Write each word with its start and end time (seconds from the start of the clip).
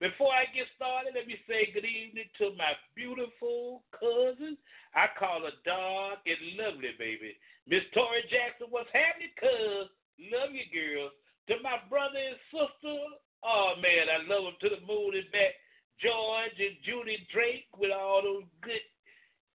Before 0.00 0.28
I 0.28 0.44
get 0.52 0.68
started, 0.76 1.16
let 1.16 1.24
me 1.24 1.40
say 1.48 1.72
good 1.72 1.88
evening 1.88 2.28
to 2.36 2.52
my 2.52 2.76
beautiful 2.92 3.80
cousin. 3.96 4.60
I 4.92 5.08
call 5.16 5.40
her 5.48 5.56
dog 5.64 6.20
and 6.28 6.60
lovely, 6.60 6.92
baby. 7.00 7.32
Miss 7.64 7.80
Tori 7.96 8.20
Jackson, 8.28 8.68
what's 8.68 8.92
happening, 8.92 9.32
cuz? 9.40 9.88
Love 10.32 10.52
you, 10.52 10.68
girls. 10.68 11.16
To 11.48 11.56
my 11.64 11.80
brother 11.88 12.20
and 12.20 12.36
sister, 12.52 12.96
oh 13.40 13.72
man, 13.80 14.12
I 14.12 14.20
love 14.28 14.44
them 14.44 14.58
to 14.60 14.68
the 14.76 14.84
moon 14.84 15.16
and 15.16 15.32
back. 15.32 15.56
George 15.96 16.56
and 16.60 16.76
Judy 16.84 17.24
Drake 17.32 17.72
with 17.80 17.90
all 17.90 18.20
those 18.20 18.44
good 18.60 18.84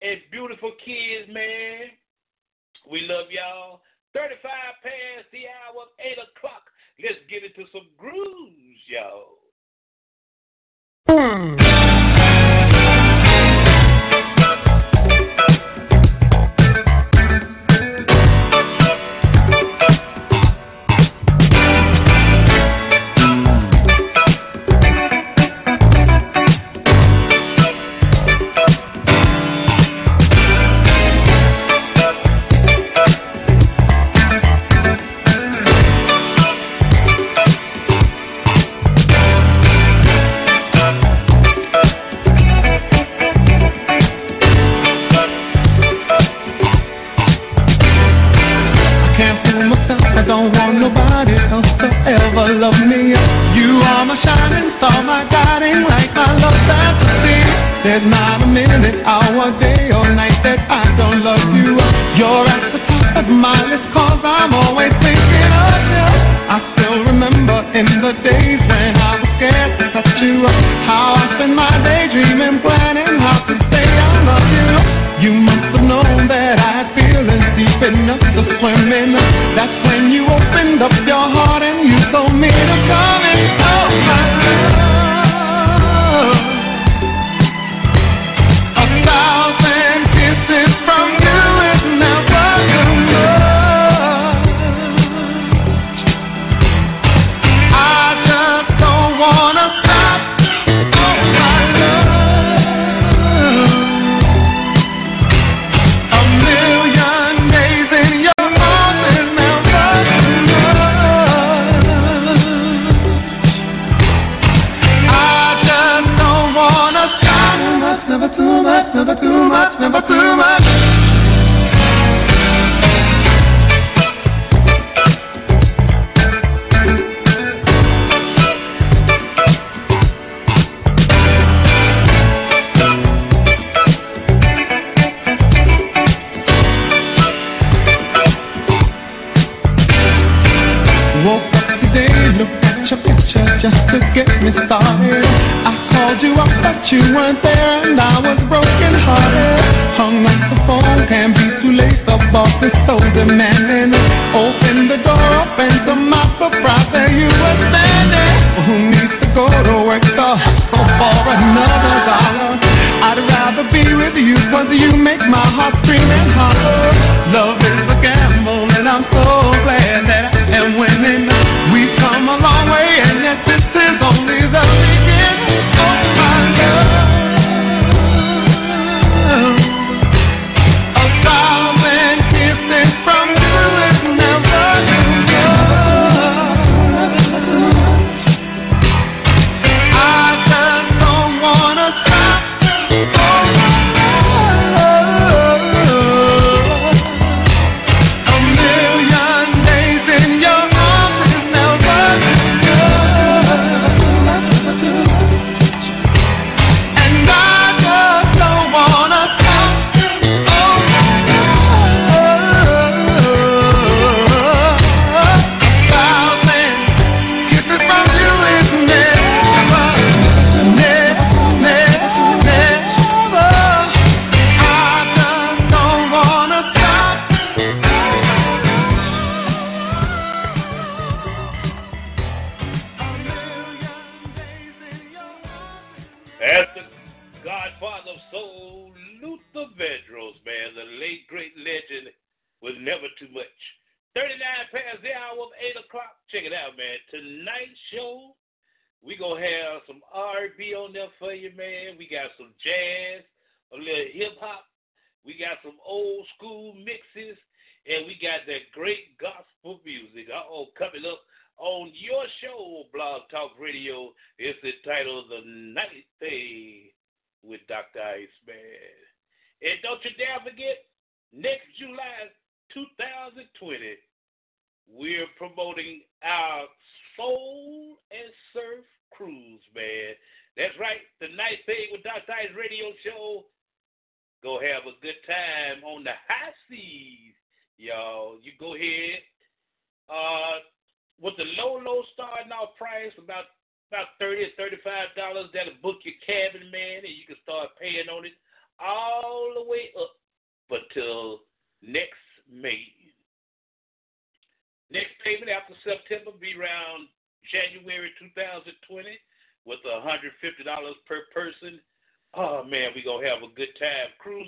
and 0.02 0.18
beautiful 0.32 0.74
kids, 0.84 1.30
man. 1.30 1.94
We 2.90 3.06
love 3.06 3.30
y'all. 3.30 3.81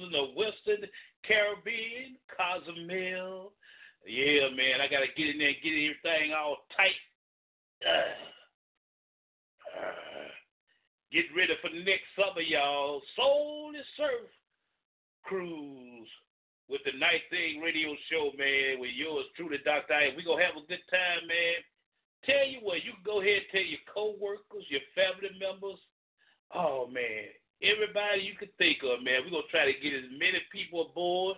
Cruising 0.04 0.12
the 0.12 0.40
Western 0.40 0.90
Caribbean, 1.26 2.18
Cozumel. 2.28 3.54
Yeah, 4.06 4.50
man, 4.56 4.82
I 4.82 4.88
gotta 4.88 5.08
get 5.16 5.30
in 5.30 5.38
there 5.38 5.50
and 5.50 5.64
get 5.64 5.72
everything 5.72 6.34
all 6.34 6.58
tight. 6.76 7.00
Uh, 7.88 8.16
uh, 9.80 10.32
get 11.12 11.26
ready 11.36 11.54
for 11.62 11.70
the 11.70 11.84
next 11.84 12.08
summer, 12.16 12.42
y'all. 12.42 13.02
Soul 13.16 13.72
and 13.76 13.86
Surf 13.98 14.28
Cruise 15.24 16.10
with 16.70 16.82
the 16.86 16.98
Night 17.00 17.24
Thing 17.30 17.62
radio 17.62 17.96
show, 18.12 18.32
man, 18.38 18.80
with 18.80 18.92
yours 18.96 19.26
truly, 19.36 19.58
Dr. 19.64 19.94
I. 19.94 20.16
we 20.16 20.24
to 20.24 20.36
have 20.36 20.60
a 20.60 20.68
good 20.68 20.84
time, 20.92 21.28
man. 21.28 21.64
Tell 22.26 22.48
you 22.48 22.60
what, 22.64 22.84
you 22.84 22.96
can 22.96 23.04
go 23.04 23.20
ahead 23.20 23.44
and 23.44 23.52
tell 23.52 23.68
your 23.68 23.84
co-workers, 23.88 24.64
your 24.72 24.84
family 24.96 25.36
members. 25.40 25.80
Oh, 26.56 26.88
man, 26.88 27.36
everybody 27.64 28.22
you 28.22 28.36
can 28.36 28.52
think 28.58 28.84
of, 28.84 29.04
man. 29.04 29.24
We're 29.24 29.42
to 29.42 29.48
try 29.50 29.66
to 29.66 29.80
get 29.80 29.96
as 29.96 30.12
many 30.12 30.44
people 30.52 30.92
aboard 30.92 31.38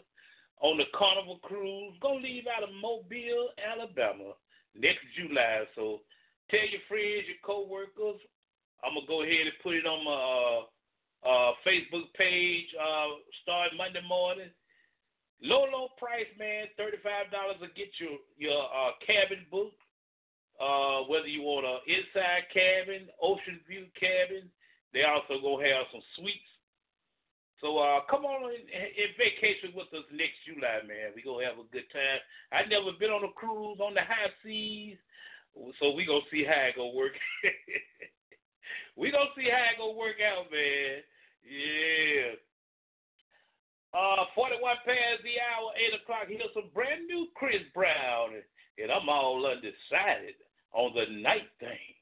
on 0.61 0.77
the 0.77 0.89
Carnival 0.97 1.39
Cruise. 1.43 1.93
Go 2.01 2.15
leave 2.15 2.45
out 2.49 2.63
of 2.63 2.73
Mobile, 2.81 3.53
Alabama 3.61 4.33
next 4.73 5.05
July. 5.15 5.63
So 5.75 6.01
tell 6.49 6.65
your 6.65 6.81
friends, 6.89 7.29
your 7.29 7.41
co-workers. 7.45 8.19
I'm 8.83 8.97
to 8.99 9.07
go 9.07 9.23
ahead 9.23 9.47
and 9.47 9.63
put 9.63 9.75
it 9.75 9.85
on 9.87 10.03
my 10.03 10.13
uh, 10.13 10.61
uh, 11.25 11.51
Facebook 11.65 12.11
page 12.17 12.67
uh, 12.77 13.17
start 13.41 13.71
Monday 13.77 14.03
morning. 14.07 14.49
Low, 15.41 15.65
low 15.71 15.89
price, 15.97 16.29
man. 16.39 16.67
Thirty-five 16.77 17.31
dollars 17.31 17.57
to 17.61 17.67
get 17.75 17.91
your 17.99 18.17
your 18.37 18.63
uh, 18.63 18.95
cabin 19.05 19.45
booked. 19.51 19.81
Uh, 20.55 21.03
whether 21.11 21.27
you 21.27 21.41
want 21.41 21.65
an 21.67 21.83
inside 21.83 22.47
cabin, 22.53 23.11
ocean 23.21 23.59
view 23.67 23.85
cabin, 23.99 24.47
they 24.95 25.03
also 25.03 25.43
gonna 25.43 25.67
have 25.67 25.91
some 25.91 25.99
sweets. 26.15 26.47
So 27.59 27.75
uh, 27.83 28.07
come 28.07 28.23
on 28.23 28.47
and, 28.47 28.63
in 28.71 29.11
vacation 29.19 29.75
with 29.75 29.91
us 29.91 30.07
next 30.15 30.39
July, 30.47 30.87
man. 30.87 31.11
We 31.11 31.19
gonna 31.19 31.43
have 31.43 31.59
a 31.59 31.67
good 31.75 31.91
time. 31.91 32.23
I 32.55 32.63
never 32.71 32.95
been 32.95 33.11
on 33.11 33.27
a 33.27 33.33
cruise 33.35 33.83
on 33.83 33.91
the 33.91 34.07
high 34.07 34.31
seas, 34.39 34.95
so 35.83 35.91
we 35.91 36.07
gonna 36.07 36.23
see 36.31 36.47
how 36.47 36.71
it 36.71 36.79
gonna 36.79 36.95
work. 36.95 37.11
we 38.95 39.11
gonna 39.11 39.35
see 39.35 39.51
how 39.51 39.67
it 39.67 39.75
gonna 39.75 39.99
work 39.99 40.23
out, 40.23 40.47
man. 40.47 41.03
Yeah. 41.43 42.39
Uh, 43.91 44.27
41 44.35 44.59
past 44.83 45.23
the 45.23 45.39
hour, 45.39 45.71
8 45.75 46.03
o'clock. 46.03 46.27
Here's 46.27 46.51
some 46.51 46.71
brand 46.73 47.07
new 47.07 47.27
Chris 47.35 47.63
Brown. 47.73 48.35
And 48.75 48.91
I'm 48.91 49.07
all 49.07 49.39
undecided 49.47 50.35
on 50.73 50.91
the 50.91 51.07
night 51.23 51.47
thing. 51.59 51.94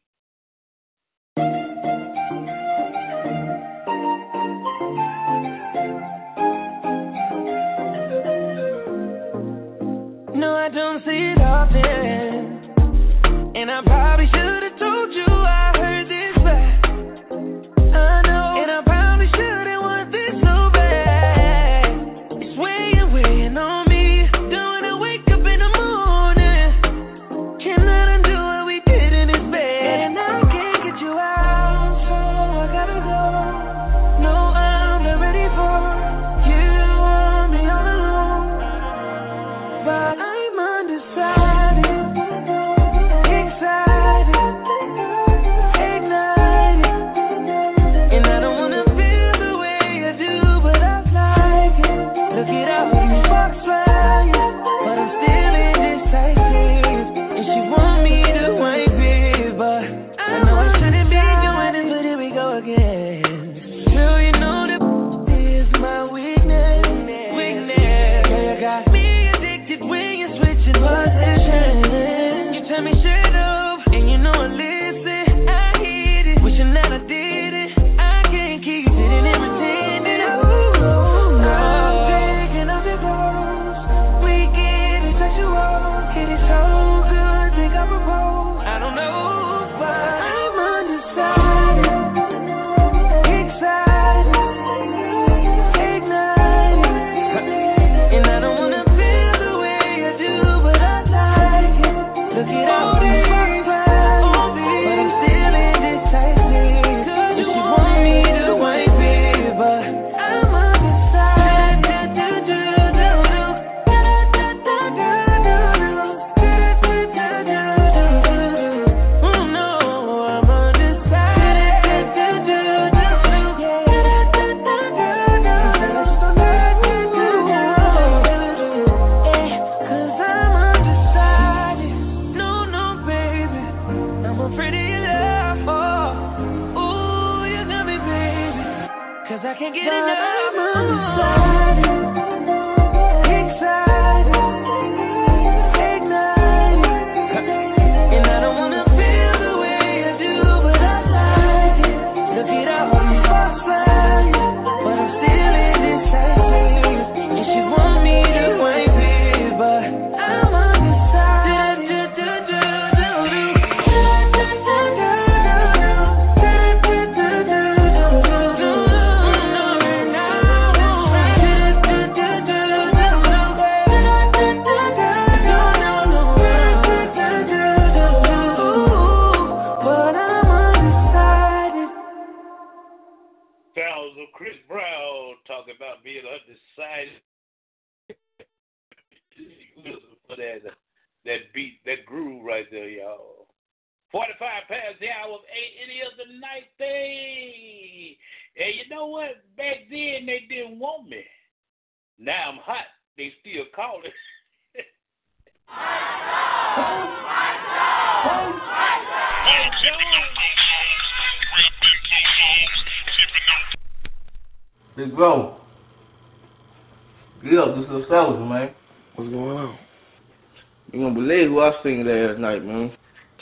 thing 221.94 222.06
last 222.06 222.40
night, 222.40 222.66
man. 222.66 222.92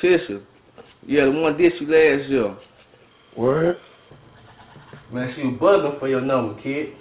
Tisha. 0.01 0.41
Yeah, 1.05 1.25
the 1.25 1.31
one 1.31 1.57
did 1.57 1.73
you 1.79 1.87
last 1.87 2.29
year. 2.29 2.57
Word? 3.37 3.77
Man, 5.11 5.33
she 5.35 5.43
was 5.43 5.57
bugging 5.59 5.99
for 5.99 6.07
your 6.07 6.21
number, 6.21 6.61
kid. 6.61 6.93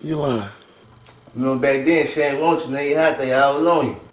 You 0.00 0.20
lying. 0.20 0.50
You 1.34 1.42
know, 1.42 1.54
back 1.56 1.84
then, 1.84 2.06
she 2.14 2.20
ain't 2.20 2.40
want 2.40 2.66
you. 2.66 2.72
Now 2.72 2.80
you 2.80 2.96
had 2.96 3.16
to, 3.18 3.30
I 3.30 3.50
was 3.50 3.66
on 3.66 3.86
you. 3.86 4.09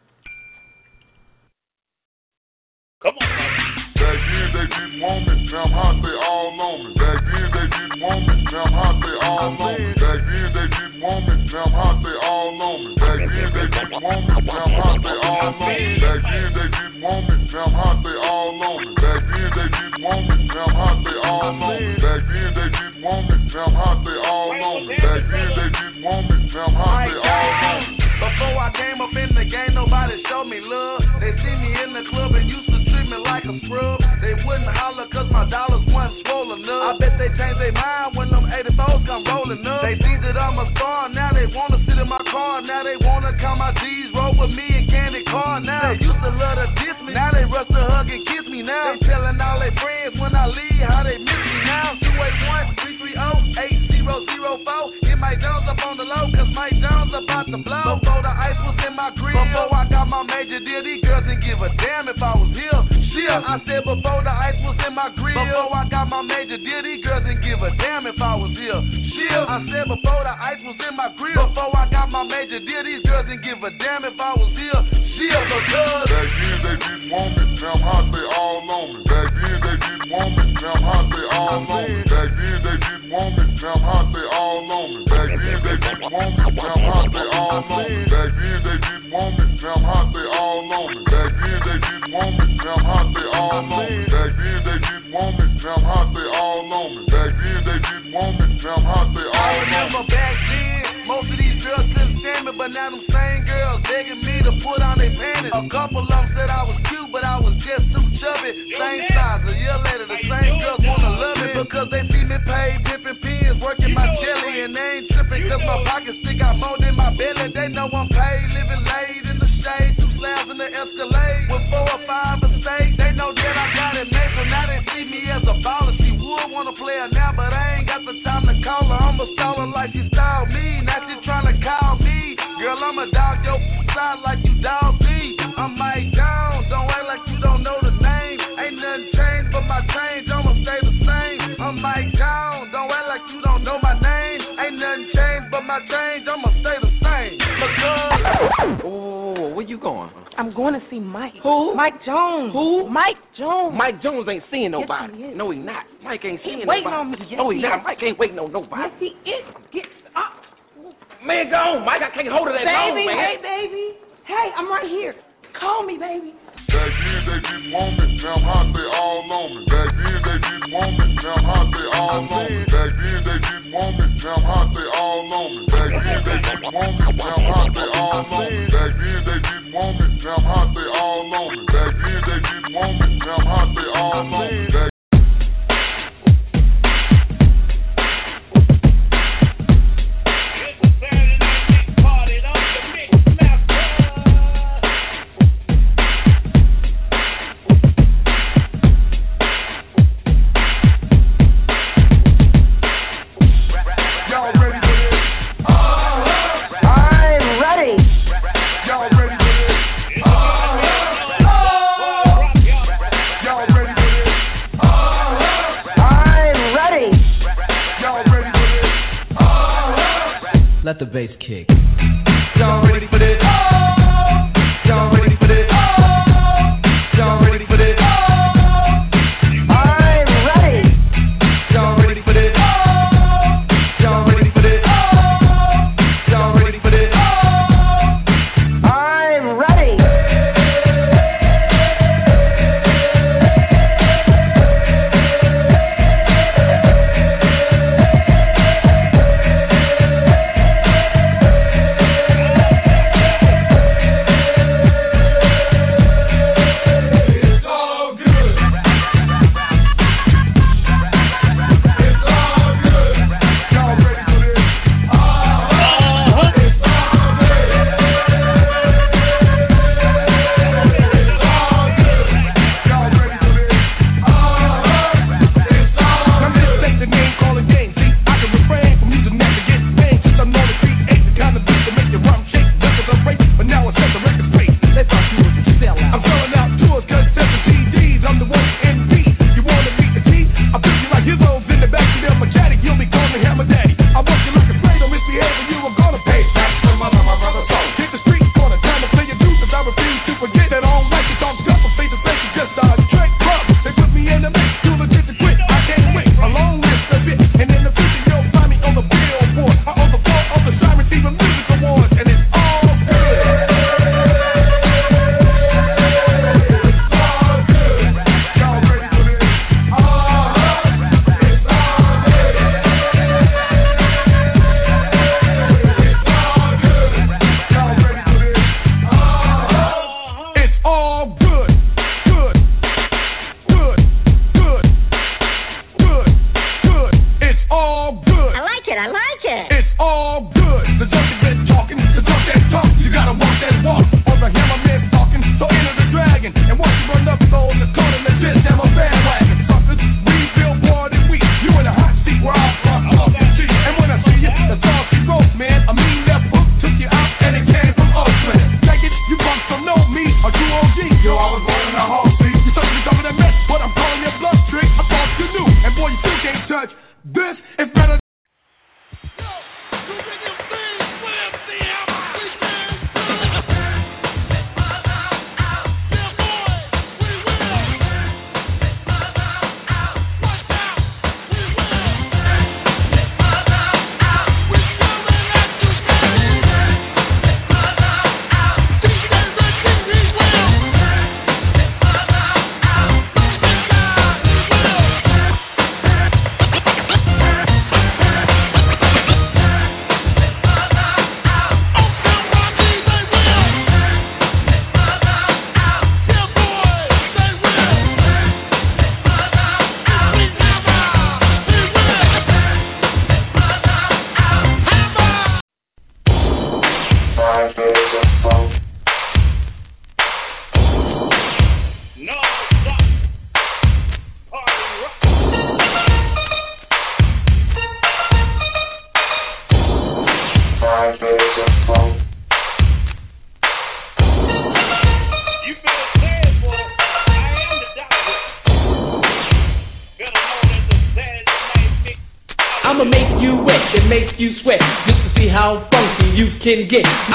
drum 17.58 17.87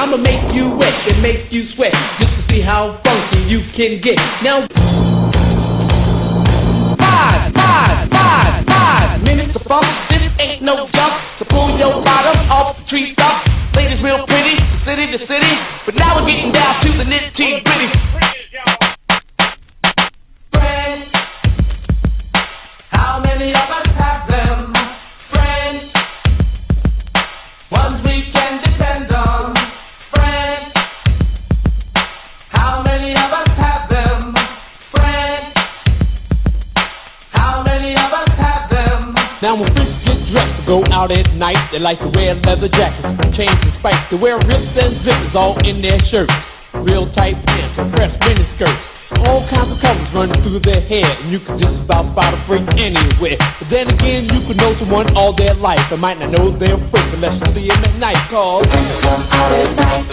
I'ma 0.02 0.16
make 0.16 0.50
you 0.52 0.68
wet 0.74 0.92
and 1.06 1.22
make 1.22 1.52
you 1.52 1.62
sweat 1.76 1.94
just 2.18 2.34
to 2.34 2.42
see 2.50 2.60
how 2.60 3.00
funky 3.04 3.38
you 3.46 3.62
can 3.78 4.02
get. 4.02 4.18
Now, 4.42 4.66
five, 6.98 7.54
five, 7.54 8.10
five, 8.10 8.66
five 8.66 9.22
minutes 9.22 9.54
of 9.54 9.62
funk. 9.62 9.86
This 10.10 10.26
ain't 10.40 10.62
no 10.64 10.90
jump. 10.92 11.14
So 11.38 11.44
pull 11.48 11.78
your 11.78 12.02
bottom 12.02 12.34
off 12.50 12.78
the 12.78 12.84
tree 12.90 13.14
top. 13.14 13.46
Ladies 13.76 14.02
real 14.02 14.26
pretty, 14.26 14.58
city 14.82 15.06
to 15.06 15.18
city. 15.22 15.54
But 15.86 15.94
now 15.94 16.18
we're 16.18 16.26
getting 16.26 16.50
down 16.50 16.84
to 16.84 16.98
the 16.98 17.04
nitty 17.04 17.62
gritty. 17.62 18.01
Like 41.82 41.98
to 41.98 42.10
wear 42.14 42.38
leather 42.46 42.70
jackets, 42.70 43.18
chains 43.34 43.58
and 43.58 43.74
spikes. 43.82 44.06
They 44.10 44.16
wear 44.16 44.38
rips 44.38 44.70
and 44.78 45.02
zippers 45.02 45.34
all 45.34 45.58
in 45.66 45.82
their 45.82 45.98
shirts. 46.14 46.32
Real 46.86 47.10
tight 47.18 47.34
pants, 47.44 47.74
compressed 47.74 48.16
mini 48.22 48.46
skirts. 48.54 48.78
All 49.26 49.44
kinds 49.50 49.74
of 49.74 49.78
colors 49.82 50.08
running 50.14 50.38
through 50.40 50.62
their 50.62 50.80
hair, 50.88 51.04
and 51.04 51.30
you 51.30 51.38
can 51.40 51.58
just 51.60 51.84
about 51.84 52.14
spot 52.14 52.32
a 52.32 52.38
freak 52.46 52.64
anywhere. 52.80 53.36
But 53.36 53.68
then 53.68 53.90
again, 53.92 54.30
you 54.30 54.46
could 54.46 54.56
know 54.56 54.72
someone 54.78 55.10
all 55.18 55.36
their 55.36 55.54
life, 55.54 55.82
and 55.90 56.00
might 56.00 56.18
not 56.18 56.30
know 56.30 56.56
they're 56.56 56.78
a 56.78 56.90
freak 56.90 57.12
unless 57.12 57.36
you 57.42 57.50
see 57.52 57.68
them 57.68 57.84
at 57.84 57.98
night. 57.98 58.30
Cause 58.30 58.64
freaks 58.72 59.02
come 59.02 59.26
out 59.34 59.52
at 59.52 59.74
night. 59.76 60.06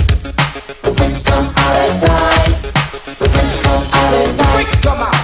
Freaks 0.97 1.21
come 1.23 1.53
out 1.55 1.75
at 1.77 2.01
night. 2.03 2.73
Freaks 3.05 3.61
come 3.63 3.83
out 3.93 4.13
at 4.13 4.35
night. 4.35 4.55
Freaks 4.57 4.77
come 4.83 4.99
out. 4.99 5.18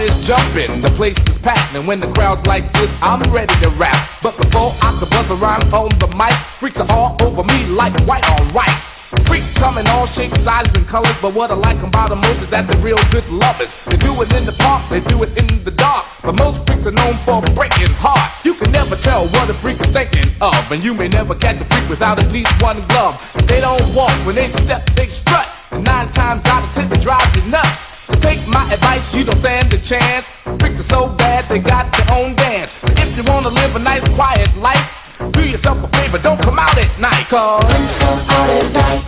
The 0.00 0.08
party's 0.08 0.28
jumping, 0.32 0.80
the 0.80 0.96
place 0.96 1.18
is 1.28 1.36
packed, 1.44 1.76
and 1.76 1.84
when 1.84 2.00
the 2.00 2.08
crowd's 2.16 2.40
like 2.48 2.64
this, 2.72 2.88
I'm 3.04 3.20
ready 3.28 3.52
to 3.60 3.68
rap. 3.76 4.24
But 4.24 4.40
before 4.40 4.72
I 4.80 4.96
can 4.96 5.04
buzz 5.12 5.28
around 5.28 5.68
on 5.76 5.92
the 6.00 6.08
mic, 6.16 6.32
freaks 6.56 6.80
are 6.80 6.88
all 6.88 7.20
over 7.20 7.44
me 7.44 7.68
like 7.68 7.92
white 8.08 8.24
on 8.24 8.56
white. 8.56 8.80
Freaks 9.28 9.52
come 9.60 9.76
in 9.76 9.84
all 9.92 10.08
shapes, 10.16 10.40
sizes, 10.40 10.72
and 10.72 10.88
colors, 10.88 11.12
but 11.20 11.36
what 11.36 11.52
I 11.52 11.56
like 11.60 11.76
about 11.84 12.16
them 12.16 12.24
most 12.24 12.40
is 12.40 12.48
that 12.48 12.64
they're 12.64 12.80
real 12.80 12.96
good 13.12 13.28
lovers. 13.28 13.68
They 13.92 14.00
do 14.00 14.16
it 14.24 14.32
in 14.32 14.48
the 14.48 14.56
park, 14.56 14.88
they 14.88 15.04
do 15.04 15.20
it 15.20 15.36
in 15.36 15.68
the 15.68 15.74
dark, 15.76 16.08
but 16.24 16.32
most 16.32 16.64
freaks 16.64 16.88
are 16.88 16.96
known 16.96 17.20
for 17.28 17.44
breaking 17.52 17.92
hearts. 18.00 18.40
You 18.48 18.56
can 18.56 18.72
never 18.72 18.96
tell 19.04 19.28
what 19.28 19.52
a 19.52 19.56
freak 19.60 19.84
is 19.84 19.92
thinking 19.92 20.32
of, 20.40 20.72
and 20.72 20.80
you 20.80 20.96
may 20.96 21.12
never 21.12 21.36
catch 21.36 21.60
a 21.60 21.66
freak 21.68 21.92
without 21.92 22.16
at 22.16 22.32
least 22.32 22.48
one 22.64 22.88
glove. 22.88 23.20
They 23.52 23.60
don't 23.60 23.92
walk, 23.92 24.16
when 24.24 24.40
they 24.40 24.48
step, 24.64 24.80
they 24.96 25.12
strut, 25.20 25.44
and 25.76 25.84
nine 25.84 26.08
times 26.16 26.40
out 26.48 26.64
of 26.64 26.72
ten 26.72 26.88
they 26.88 27.04
drive 27.04 27.36
you 27.36 27.44
nuts. 27.52 27.89
Take 28.18 28.46
my 28.46 28.72
advice, 28.72 29.06
you 29.14 29.24
don't 29.24 29.40
stand 29.42 29.72
a 29.72 29.78
chance. 29.88 30.26
Freaks 30.60 30.82
are 30.82 30.88
so 30.90 31.08
bad, 31.16 31.46
they 31.48 31.58
got 31.58 31.90
their 31.94 32.10
own 32.16 32.34
dance. 32.36 32.70
If 32.98 33.16
you 33.16 33.22
wanna 33.26 33.48
live 33.50 33.74
a 33.76 33.78
nice, 33.78 34.02
quiet 34.14 34.54
life, 34.56 34.86
do 35.32 35.42
yourself 35.42 35.78
a 35.84 35.88
favor, 35.96 36.18
don't 36.18 36.40
come 36.42 36.58
out 36.58 36.78
at 36.78 36.98
night, 37.00 37.28
cause 37.30 37.64
freaks 37.64 37.98
come 38.00 38.20
out 38.28 38.50
at 38.50 38.72
night. 38.72 39.04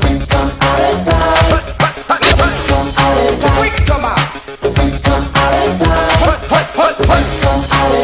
Freaks 0.00 0.26
come 0.30 0.50
out 0.60 0.80
at 0.80 1.06
night. 1.06 1.74
Freaks 1.94 2.18
come 2.28 3.00
out 3.00 3.18
at 3.18 3.38
night. 3.40 3.58
Freaks 3.58 3.82
come 3.88 4.04
out. 4.04 4.18
Freaks 4.60 5.00
come 5.04 5.24
out 5.34 5.54
at 5.54 5.80
night. 5.80 6.24
Freaks 6.24 6.48
come 6.50 6.74
out 6.80 7.00
at 7.00 7.08
night. 7.08 8.03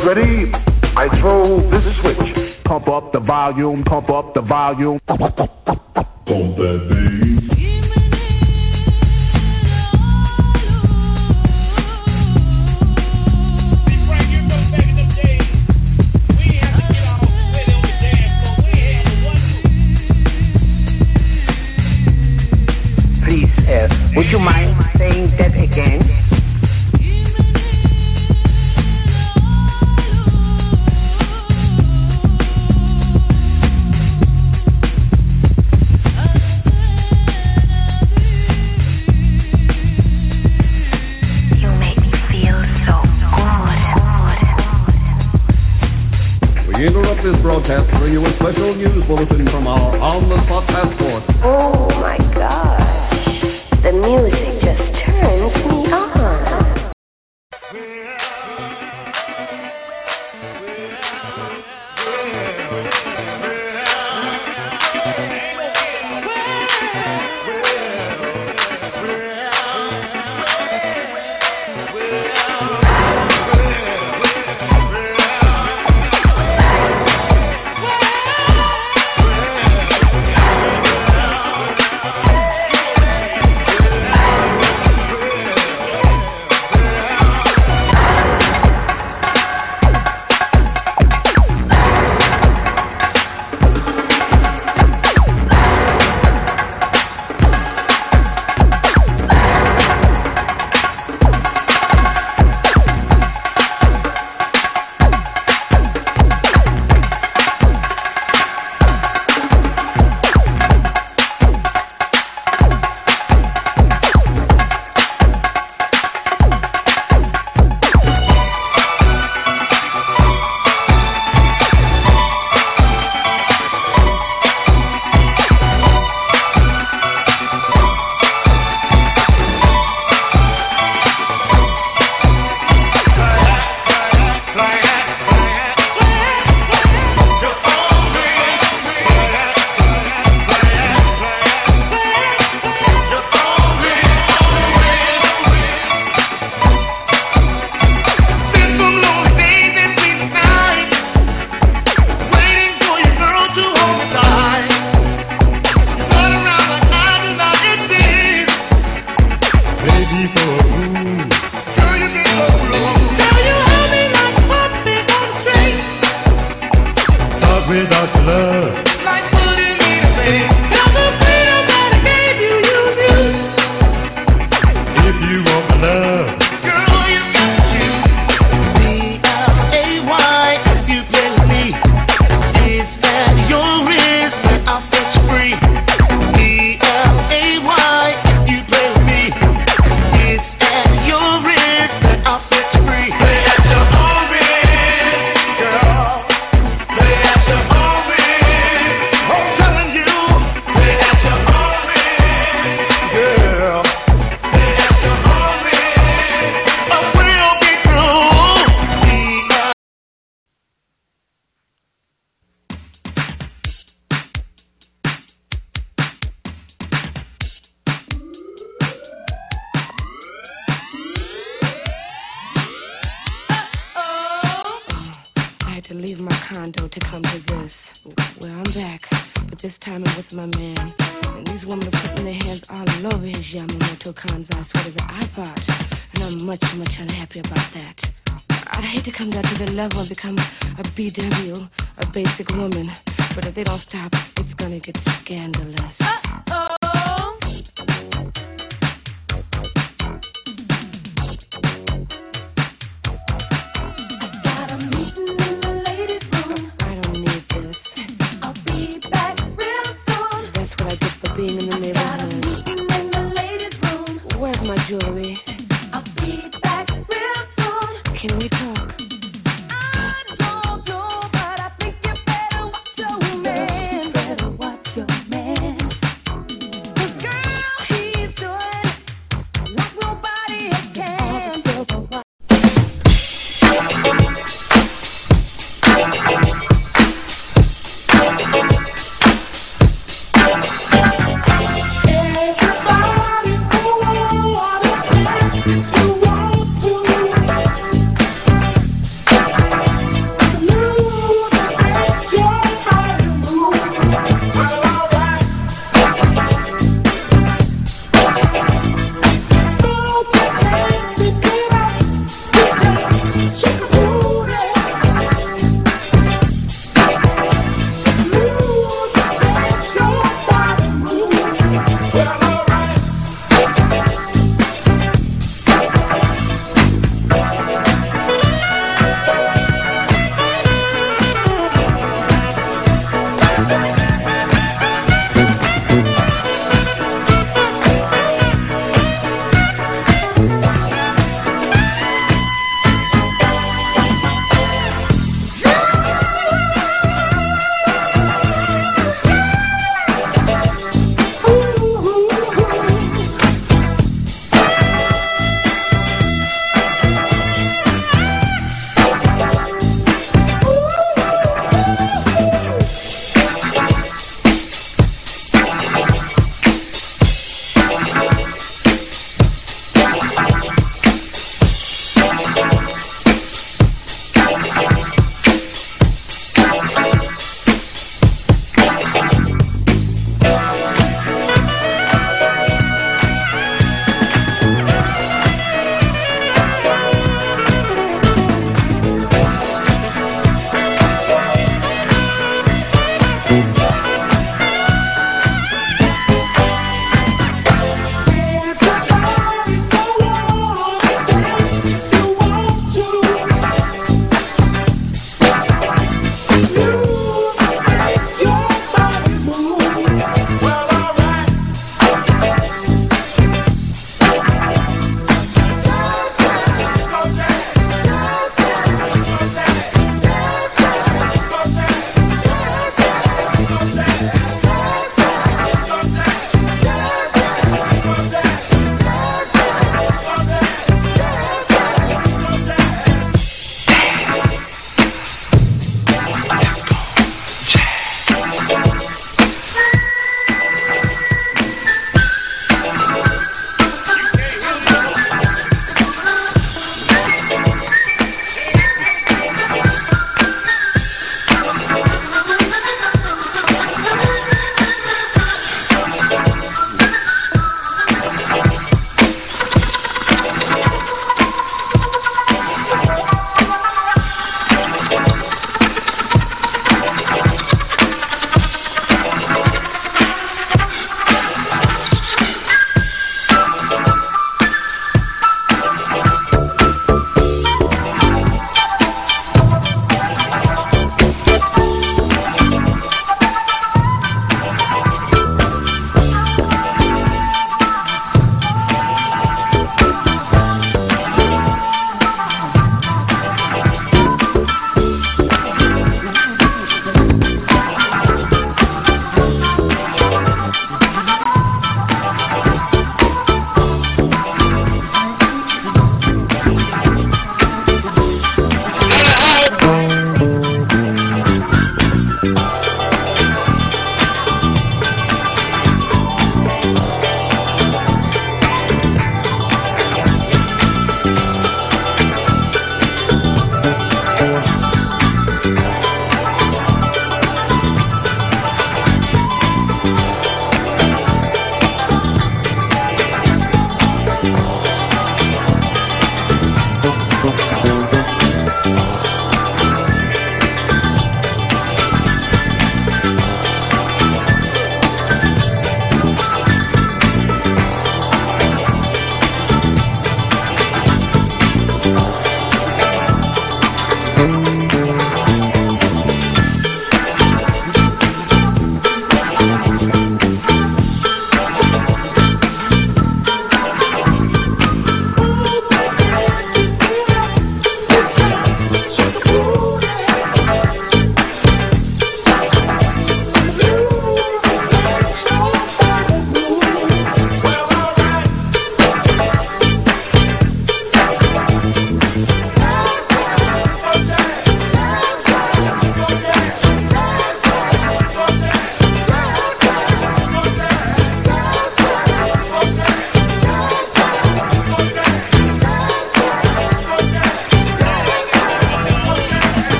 When 0.00 0.16
ready, 0.16 0.50
I 0.96 1.08
throw 1.20 1.60
this 1.70 1.84
switch. 2.00 2.16
Pump 2.64 2.88
up 2.88 3.12
the 3.12 3.20
volume, 3.20 3.84
pump 3.84 4.08
up 4.08 4.32
the 4.32 4.40
volume. 4.40 4.98
Pump 5.06 5.20
that 6.56 6.86
bass. 23.70 23.90
Would 24.16 24.26
you 24.26 24.38
mind 24.38 24.89
you 48.10 48.26
a 48.26 48.34
special 48.40 48.74
news 48.74 49.06
bulletin 49.06 49.46
from 49.46 49.68
our 49.68 49.96
on-the-spot 49.98 50.66
passport. 50.66 51.22
Oh 51.44 51.86
my 52.00 52.18
gosh. 52.34 53.82
The 53.82 53.92
music 53.92 54.49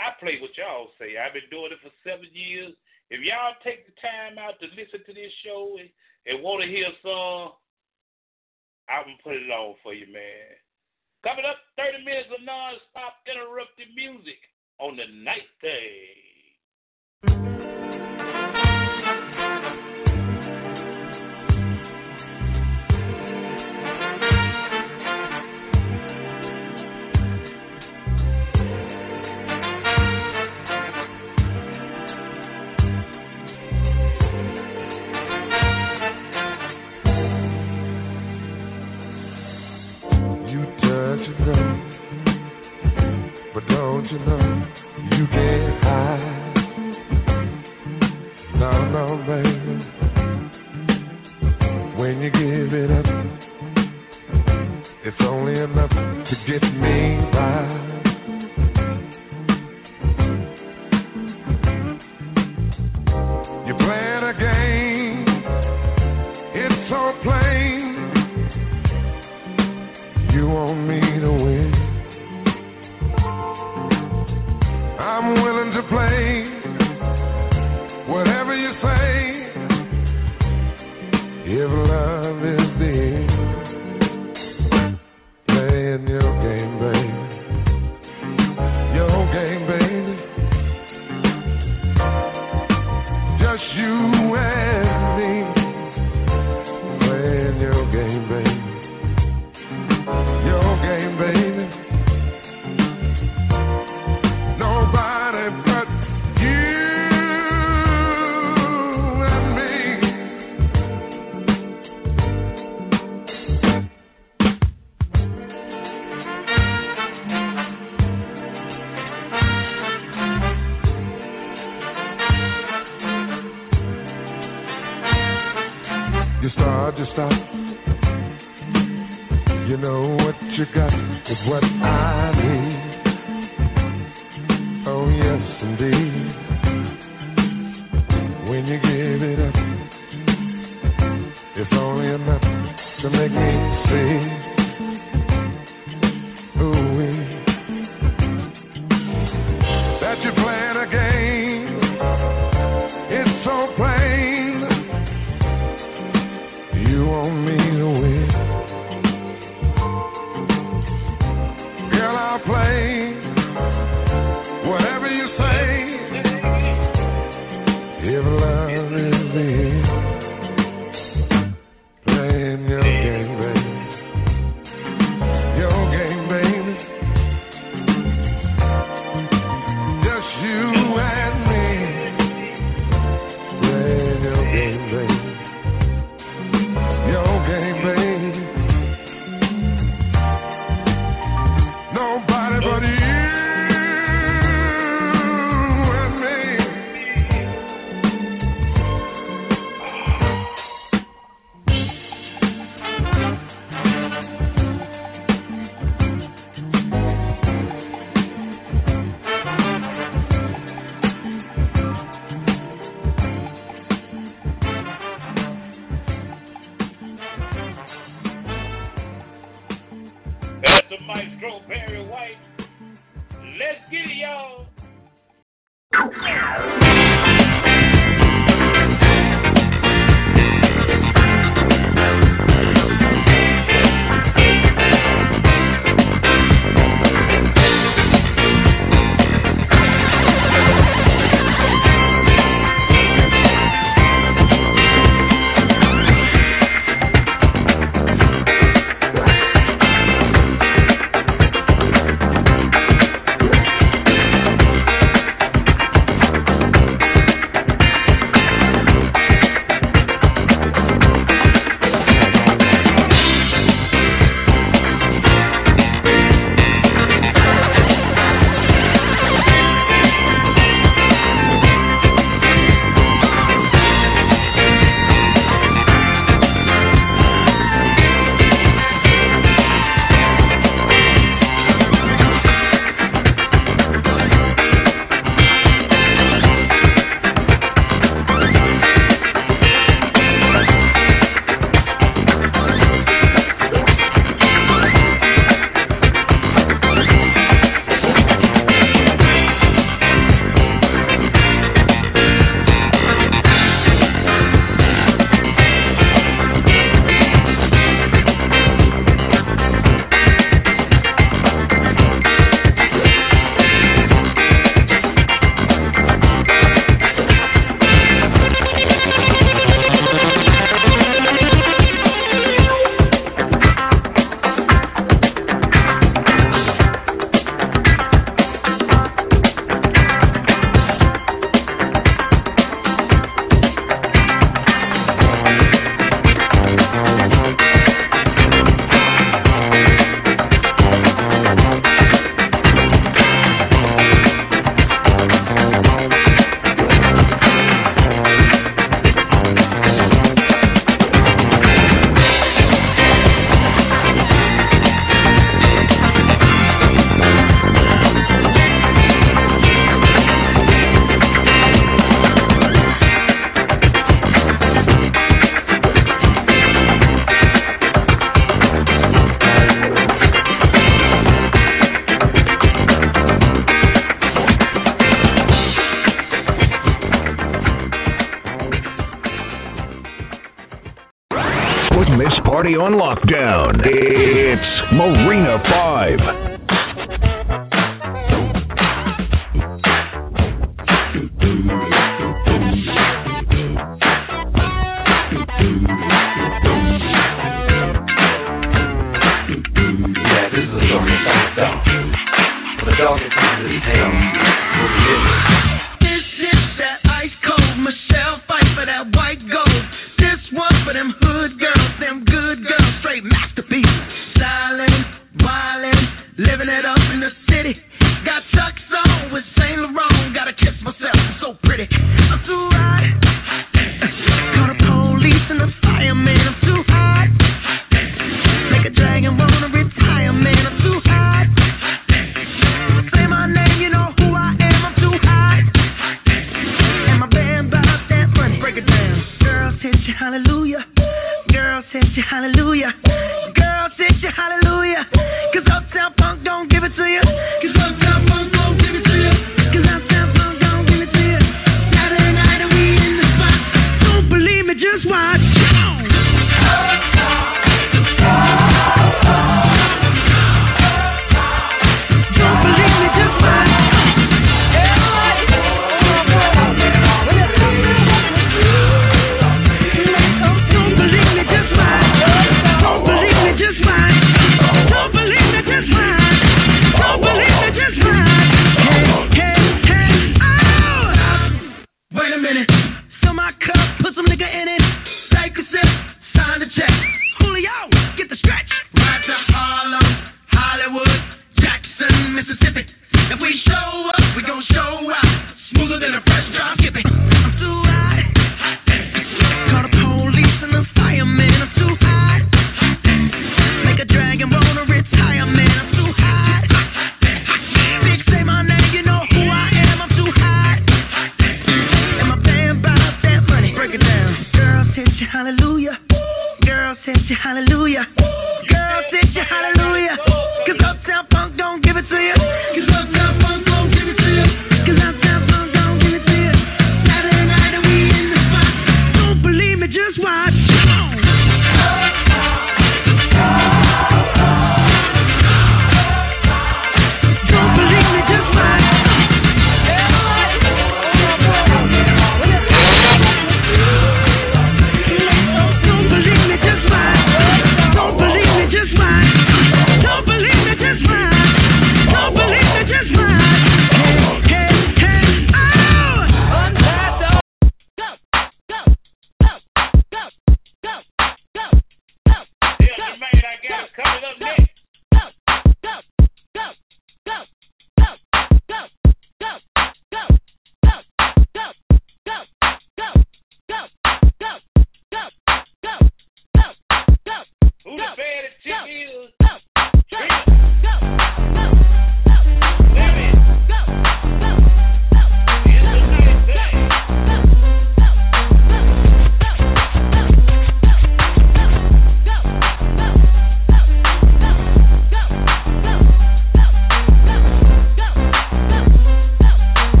I 0.00 0.16
play 0.16 0.40
what 0.40 0.56
y'all 0.56 0.96
say. 0.96 1.20
I've 1.20 1.36
been 1.36 1.52
doing 1.52 1.76
it 1.76 1.84
for 1.84 1.92
seven 2.00 2.32
years. 2.32 2.72
If 3.12 3.20
y'all 3.20 3.52
take 3.60 3.84
the 3.84 3.92
time 4.00 4.40
out 4.40 4.56
to 4.64 4.72
listen 4.72 5.04
to 5.04 5.12
this 5.12 5.32
show 5.44 5.76
and, 5.76 5.92
and 6.24 6.40
want 6.40 6.64
to 6.64 6.68
hear 6.72 6.88
a 6.88 6.96
song, 7.04 7.60
I'm 8.88 9.04
going 9.04 9.20
to 9.20 9.22
put 9.22 9.36
it 9.36 9.52
on 9.52 9.76
for 9.84 9.92
you, 9.92 10.08
man. 10.08 10.56
Coming 11.20 11.44
up, 11.44 11.60
30 11.76 12.00
minutes 12.00 12.32
of 12.32 12.40
non-stop 12.40 13.20
interrupted 13.28 13.92
music 13.92 14.40
on 14.80 14.96
the 14.96 15.04
night 15.20 15.46
thing. 15.60 16.29
you 44.10 44.18
love. 44.18 44.49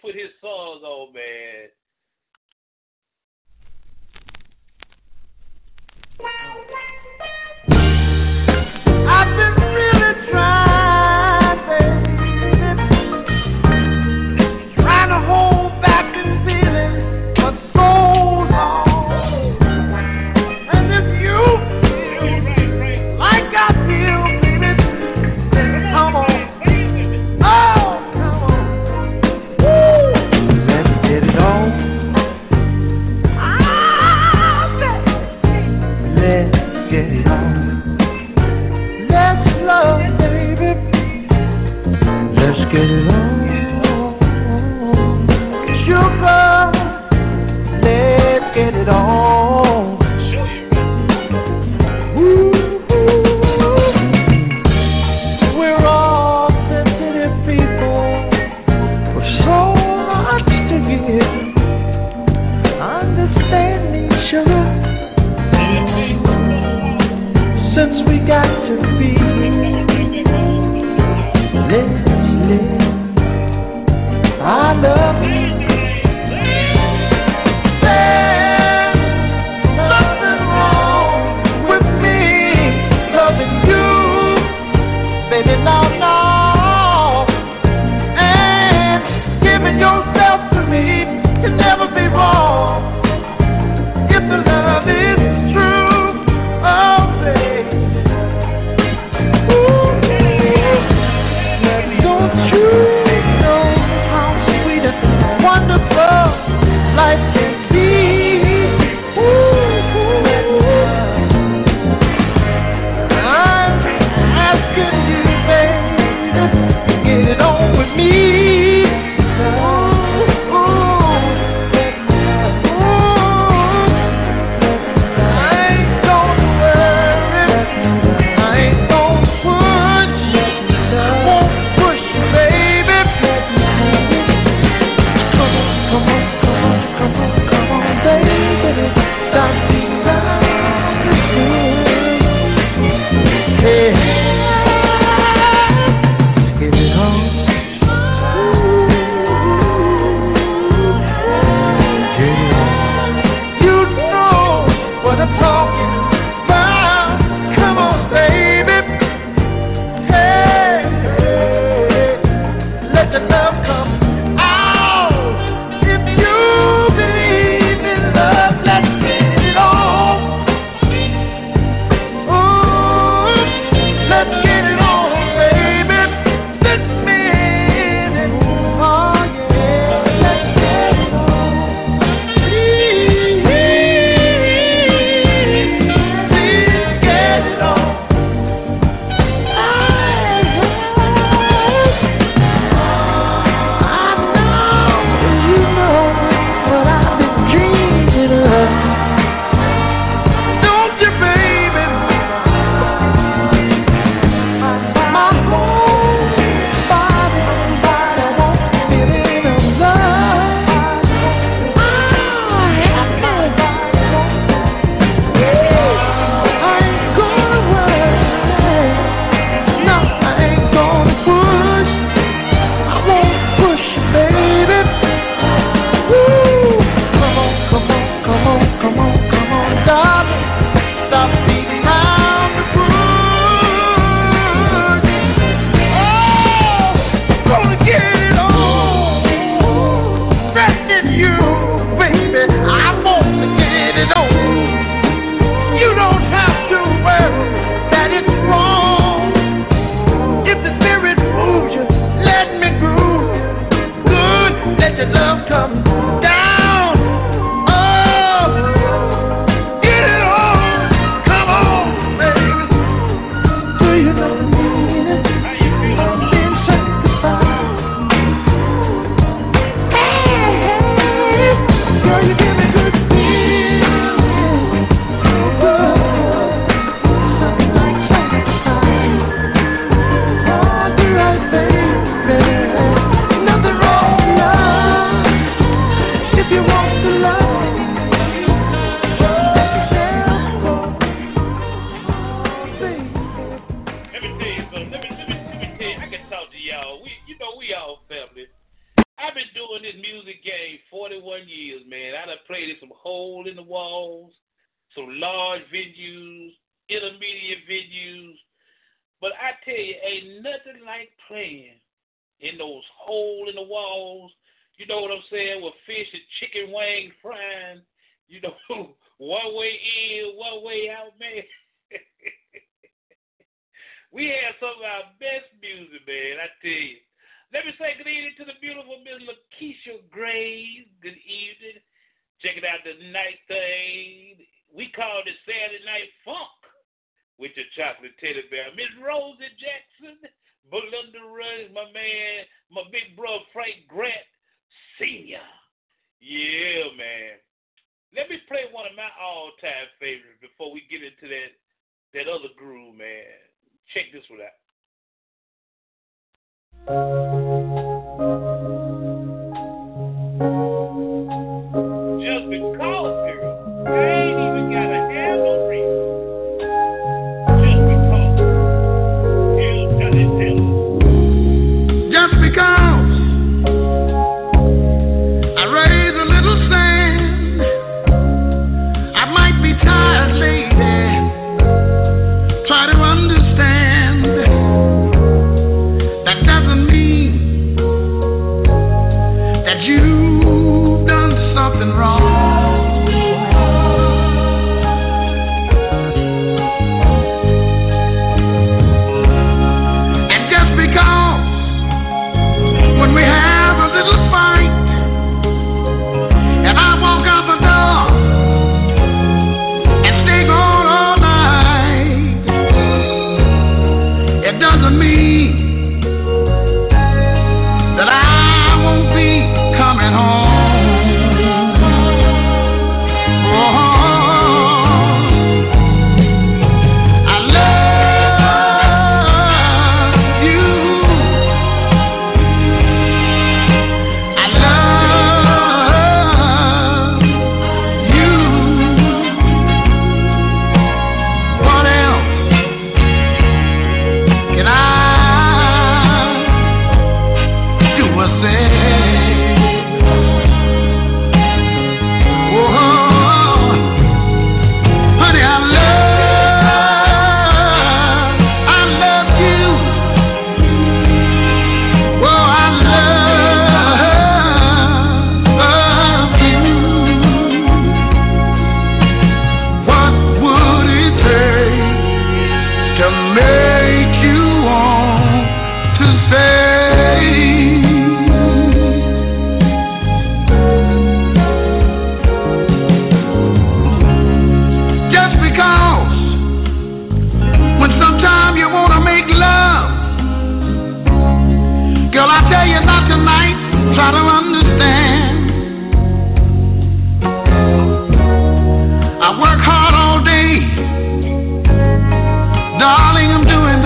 Put 0.00 0.14
his 0.14 0.29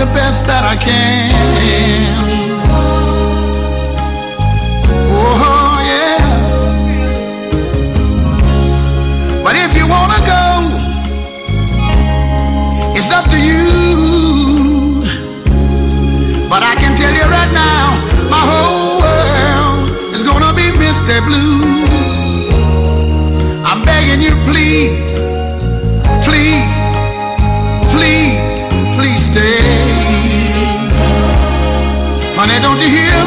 the 0.04 0.12
best 0.12 0.46
that 0.46 0.64
I 0.64 0.76
can. 0.76 1.32
Oh, 5.16 5.80
yeah. 5.90 6.20
But 9.42 9.56
if 9.56 9.76
you 9.76 9.86
want 9.86 10.12
to 10.12 10.20
go, 10.34 10.44
it's 12.98 13.14
up 13.14 13.30
to 13.30 13.38
you. 13.38 13.64
But 16.50 16.62
I 16.62 16.74
can 16.74 17.00
tell 17.00 17.14
you 17.14 17.24
right 17.24 17.52
now, 17.52 17.96
my 18.28 18.42
whole 18.50 18.98
world 19.00 19.88
is 20.16 20.22
going 20.28 20.42
to 20.42 20.52
be 20.52 20.70
Mr. 20.82 21.24
Blue. 21.26 21.63
here. 32.88 33.23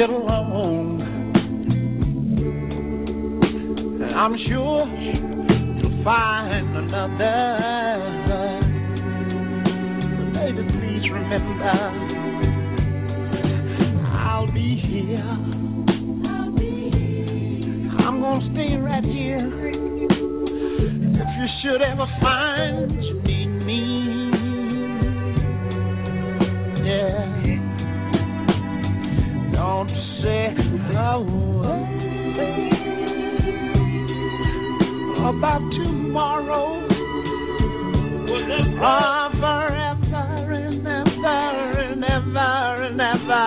get 0.00 0.08
along. 0.08 1.02
And 4.00 4.14
I'm 4.14 4.34
sure 4.48 4.86
you'll 4.96 6.02
find 6.02 6.74
another. 6.74 8.16
But 10.16 10.32
baby, 10.32 10.62
please 10.72 11.04
remember, 11.10 11.76
I'll 14.08 14.50
be 14.50 14.76
here. 14.76 15.36
I'll 16.30 16.52
be 16.52 16.90
here. 16.96 17.90
I'm 18.00 18.22
gonna 18.22 18.50
stay 18.54 18.76
right 18.76 19.04
here. 19.04 19.52
If 21.12 21.28
you 21.36 21.46
should 21.60 21.82
ever 21.82 22.06
find 22.22 22.89
Forever 38.80 39.76
and 39.76 40.86
ever 40.86 41.80
and 41.80 42.02
ever 42.02 42.82
and 42.82 42.98
ever. 42.98 43.42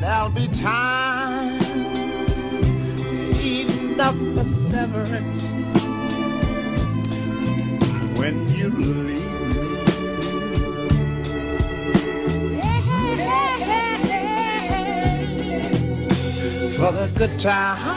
There'll 0.00 0.30
be 0.30 0.48
time 0.60 1.58
severance 4.72 5.42
when 8.18 8.36
you 8.56 8.68
leave. 8.68 9.28
for 16.78 16.92
the 16.92 17.06
good 17.16 17.34
time. 17.42 17.87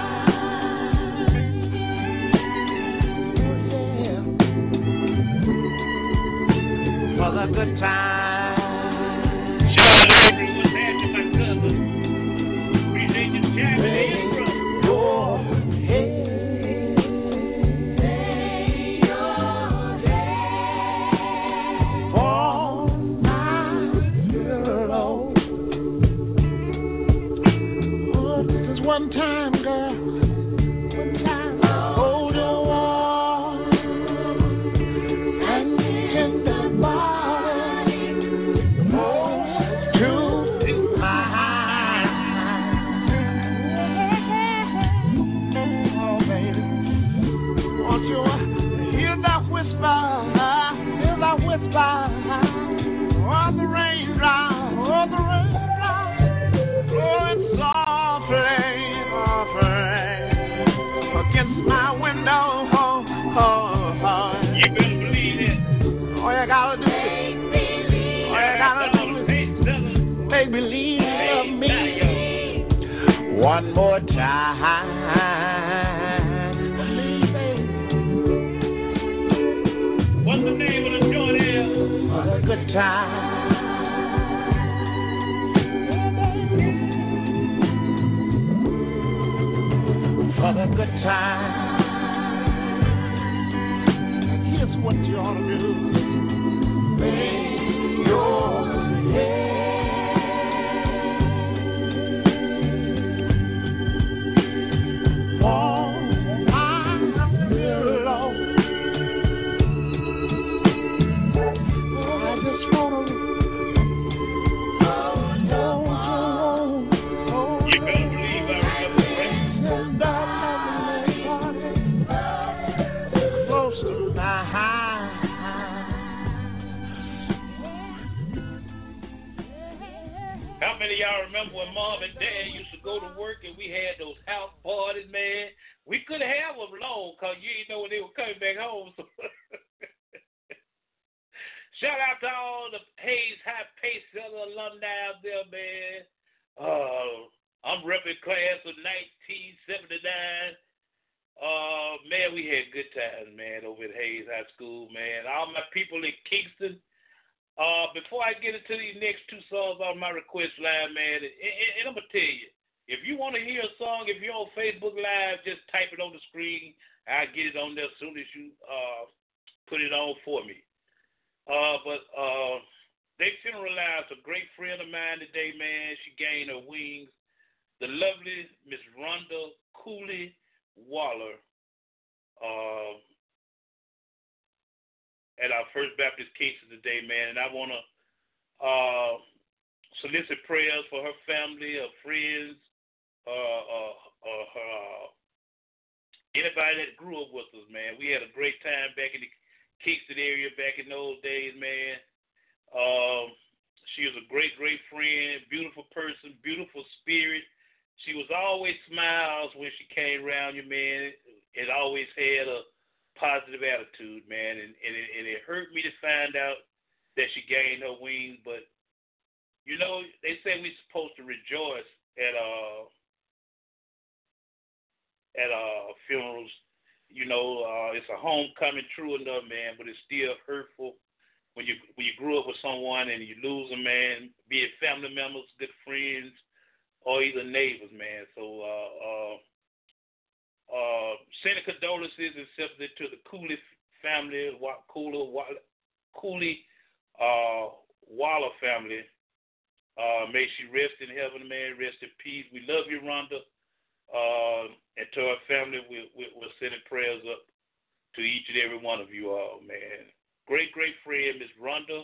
Friend, 261.32 261.40
Miss 261.40 261.50
Rhonda 261.62 262.02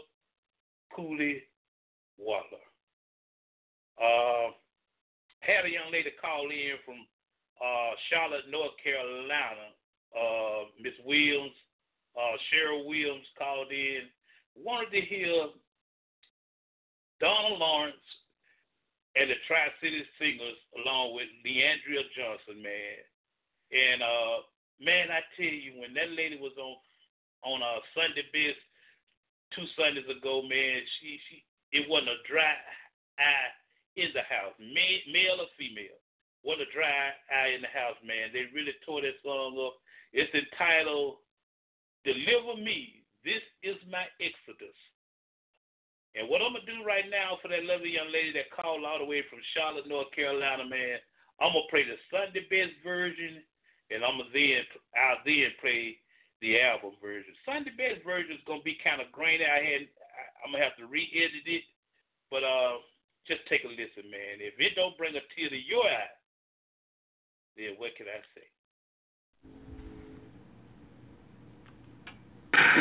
Cooley 0.95 1.43
Waller. 2.17 2.63
Uh, 3.99 4.51
had 5.39 5.65
a 5.65 5.69
young 5.69 5.91
lady 5.91 6.11
call 6.21 6.49
in 6.49 6.77
from 6.85 6.95
uh, 7.59 7.91
Charlotte, 8.09 8.49
North 8.49 8.75
Carolina. 8.83 9.73
Uh, 10.15 10.71
Miss 10.79 10.93
Williams, 11.05 11.51
uh, 12.15 12.37
Cheryl 12.49 12.87
Williams 12.87 13.25
called 13.37 13.71
in. 13.71 14.07
Wanted 14.55 14.91
to 14.91 15.01
hear 15.01 15.47
Donald 17.19 17.59
Lawrence 17.59 17.95
and 19.15 19.29
the 19.29 19.35
Tri 19.47 19.67
City 19.81 20.03
Singers 20.19 20.57
along 20.81 21.15
with 21.15 21.27
Le'Andria 21.45 22.05
Johnson, 22.15 22.61
man. 22.61 23.01
And 23.73 24.01
uh 24.01 24.37
man, 24.79 25.09
I 25.11 25.21
tell 25.35 25.51
you, 25.51 25.81
when 25.81 25.93
that 25.93 26.13
lady 26.15 26.37
was 26.39 26.53
on 26.57 26.77
on 27.43 27.61
a 27.61 27.77
uh, 27.77 27.79
Sunday 27.93 28.25
Best 28.33 28.61
two 29.55 29.67
Sundays 29.75 30.07
ago, 30.09 30.41
man, 30.43 30.81
she 30.99 31.19
she 31.29 31.43
it 31.71 31.89
wasn't 31.89 32.15
a 32.15 32.19
dry 32.27 32.55
eye 33.19 33.51
in 33.99 34.09
the 34.13 34.23
house, 34.25 34.55
male 34.59 35.41
or 35.41 35.51
female. 35.59 35.99
Wasn't 36.45 36.69
a 36.69 36.71
dry 36.71 37.11
eye 37.27 37.51
in 37.57 37.61
the 37.65 37.71
house, 37.73 37.99
man. 38.05 38.31
They 38.31 38.47
really 38.55 38.75
tore 38.85 39.01
that 39.01 39.19
song 39.23 39.59
up. 39.59 39.75
It's 40.13 40.31
entitled 40.31 41.19
Deliver 42.07 42.61
Me. 42.61 43.03
This 43.25 43.43
is 43.63 43.75
my 43.91 44.07
Exodus. 44.23 44.77
And 46.15 46.31
what 46.31 46.41
I'm 46.41 46.55
gonna 46.55 46.65
do 46.65 46.87
right 46.87 47.05
now 47.11 47.37
for 47.41 47.51
that 47.51 47.67
lovely 47.67 47.93
young 47.93 48.09
lady 48.09 48.31
that 48.33 48.49
called 48.49 48.81
all 48.87 48.97
the 48.97 49.05
way 49.05 49.21
from 49.27 49.43
Charlotte, 49.53 49.85
North 49.85 50.09
Carolina, 50.15 50.65
man, 50.65 50.97
I'm 51.37 51.53
gonna 51.53 51.69
play 51.69 51.85
the 51.85 51.99
Sunday 52.09 52.47
best 52.49 52.73
version, 52.81 53.43
and 53.91 54.01
I'm 54.01 54.17
gonna 54.17 54.33
then 54.33 54.65
I'll 54.97 55.21
then 55.21 55.51
play 55.61 55.99
the 56.41 56.61
album 56.61 56.93
version. 57.01 57.33
Sunday 57.45 57.73
best 57.73 58.05
version 58.05 58.37
is 58.37 58.43
gonna 58.45 58.61
be 58.61 58.77
kind 58.83 59.01
of 59.01 59.11
grainy. 59.11 59.45
I 59.45 59.61
had 59.63 59.81
I'm 60.45 60.53
gonna 60.53 60.63
have 60.63 60.77
to 60.77 60.85
re-edit 60.85 61.45
it, 61.45 61.65
but 62.29 62.45
uh, 62.45 62.77
just 63.25 63.41
take 63.49 63.65
a 63.65 63.71
listen, 63.71 64.05
man. 64.09 64.39
If 64.39 64.55
it 64.59 64.75
don't 64.75 64.97
bring 64.97 65.15
a 65.17 65.23
tear 65.33 65.49
to 65.49 65.57
your 65.57 65.83
eye, 65.83 66.13
then 67.57 67.75
what 67.77 67.95
can 67.97 68.05
I 68.07 68.21
say? 68.37 68.47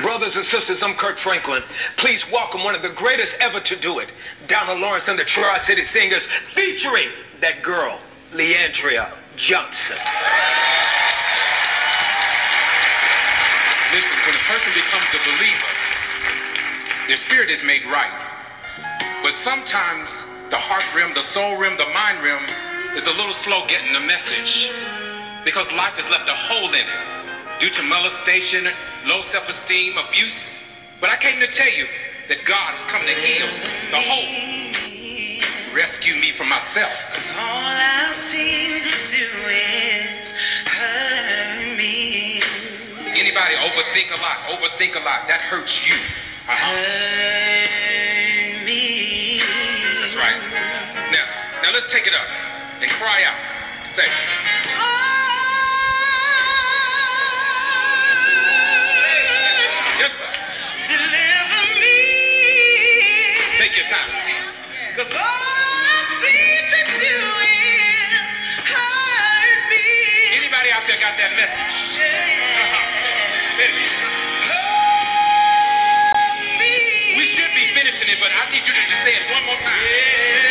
Brothers 0.02 0.32
and 0.36 0.44
sisters, 0.52 0.78
I'm 0.84 0.96
Kirk 1.00 1.16
Franklin. 1.24 1.62
Please 1.98 2.20
welcome 2.32 2.64
one 2.64 2.74
of 2.74 2.82
the 2.82 2.92
greatest 2.96 3.32
ever 3.40 3.60
to 3.60 3.80
do 3.80 3.98
it, 3.98 4.08
Donald 4.48 4.80
Lawrence 4.80 5.04
and 5.08 5.18
the 5.18 5.24
Tri 5.34 5.58
City 5.66 5.82
Singers, 5.92 6.22
featuring 6.54 7.08
that 7.40 7.64
girl, 7.64 7.98
Le'Andria 8.34 9.10
Johnson. 9.48 10.95
When 13.96 14.34
a 14.36 14.44
person 14.44 14.70
becomes 14.76 15.08
a 15.08 15.20
believer, 15.24 15.72
their 17.08 17.20
spirit 17.24 17.48
is 17.48 17.62
made 17.64 17.80
right. 17.88 18.12
But 19.24 19.32
sometimes 19.40 20.04
the 20.52 20.60
heart 20.60 20.84
rim, 20.92 21.16
the 21.16 21.24
soul 21.32 21.56
rim, 21.56 21.80
the 21.80 21.88
mind 21.96 22.20
rim 22.20 22.44
is 23.00 23.04
a 23.08 23.14
little 23.16 23.32
slow 23.48 23.64
getting 23.72 23.96
the 23.96 24.04
message 24.04 24.52
because 25.48 25.64
life 25.72 25.96
has 25.96 26.04
left 26.12 26.28
a 26.28 26.36
hole 26.52 26.68
in 26.76 26.84
it 26.84 27.02
due 27.64 27.72
to 27.72 27.82
molestation, 27.88 28.68
low 29.08 29.24
self 29.32 29.48
esteem, 29.48 29.96
abuse. 29.96 30.44
But 31.00 31.08
I 31.08 31.16
came 31.16 31.40
to 31.40 31.48
tell 31.56 31.72
you 31.72 31.88
that 32.28 32.44
God 32.44 32.76
has 32.76 32.84
come 32.92 33.00
to 33.00 33.16
heal 33.16 33.48
the 33.96 34.02
whole, 34.04 34.28
rescue 35.72 36.20
me 36.20 36.36
from 36.36 36.52
myself. 36.52 36.92
Anybody 43.36 43.60
overthink 43.68 44.08
a 44.16 44.16
lot, 44.16 44.48
overthink 44.48 44.96
a 44.96 45.04
lot, 45.04 45.28
that 45.28 45.40
hurts 45.52 45.68
you. 45.84 45.92
Uh-huh. 46.48 46.72
That's 50.00 50.16
right. 50.16 50.40
Now, 51.12 51.26
now 51.60 51.70
let's 51.76 51.84
take 51.92 52.08
it 52.08 52.16
up 52.16 52.24
and 52.80 52.88
cry 52.96 53.28
out. 53.28 53.36
Say. 53.92 54.08
Deliver 60.88 61.60
me. 61.76 62.00
Take 63.60 63.76
your 63.76 63.88
time. 63.92 64.16
Cause 64.96 65.12
all 65.12 65.20
I 65.20 66.08
seem 66.24 66.64
to 66.72 66.82
do 67.04 67.20
is 67.20 68.64
hurt 68.64 69.60
me. 69.68 69.84
Anybody 70.40 70.72
out 70.72 70.88
there 70.88 70.96
got 71.04 71.20
that 71.20 71.36
message? 71.36 71.75
Say 79.06 79.14
it 79.14 79.30
one 79.30 79.44
more 79.46 79.60
time. 79.62 80.45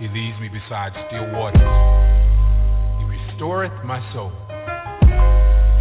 Leads 0.00 0.38
me 0.40 0.48
beside 0.48 0.92
still 1.06 1.30
waters. 1.30 1.62
He 2.98 3.04
restoreth 3.06 3.84
my 3.84 4.02
soul. 4.12 4.32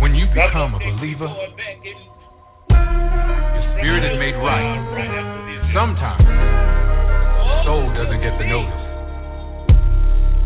When 0.02 0.14
you 0.14 0.28
become 0.28 0.76
a 0.76 0.80
believer, 0.80 1.30
your 2.70 3.64
spirit 3.78 4.04
is 4.06 4.20
made 4.20 4.36
right. 4.38 4.78
Sometimes 5.74 6.24
the 6.24 7.64
soul 7.66 7.90
doesn't 7.94 8.22
get 8.22 8.38
the 8.38 8.46
notice. 8.46 8.86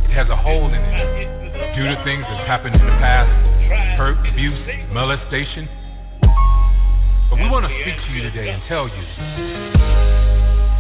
It 0.08 0.14
has 0.16 0.30
a 0.30 0.38
hole 0.38 0.68
in 0.68 0.80
it 0.80 1.76
due 1.76 1.88
to 1.88 1.96
things 2.06 2.24
that's 2.24 2.48
happened 2.48 2.76
in 2.76 2.86
the 2.86 2.98
past 3.04 3.30
hurt, 3.98 4.18
abuse, 4.30 4.58
molestation. 4.94 5.68
But 7.30 7.36
we 7.36 7.50
want 7.50 7.66
to 7.66 7.74
speak 7.82 7.96
to 7.98 8.12
you 8.14 8.24
today 8.24 8.50
and 8.50 8.62
tell 8.70 8.88
you 8.88 10.17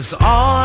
Cause 0.00 0.14
all 0.18 0.59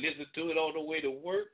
listen 0.00 0.26
to 0.34 0.50
it 0.50 0.56
on 0.56 0.74
the 0.74 0.80
way 0.80 1.00
to 1.00 1.10
work. 1.10 1.52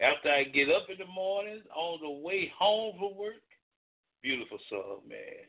After 0.00 0.28
I 0.28 0.44
get 0.44 0.68
up 0.68 0.88
in 0.92 0.98
the 0.98 1.08
morning, 1.08 1.62
on 1.74 2.00
the 2.02 2.20
way 2.24 2.52
home 2.52 2.96
from 2.98 3.16
work. 3.16 3.44
Beautiful 4.22 4.58
song, 4.68 5.00
man. 5.08 5.48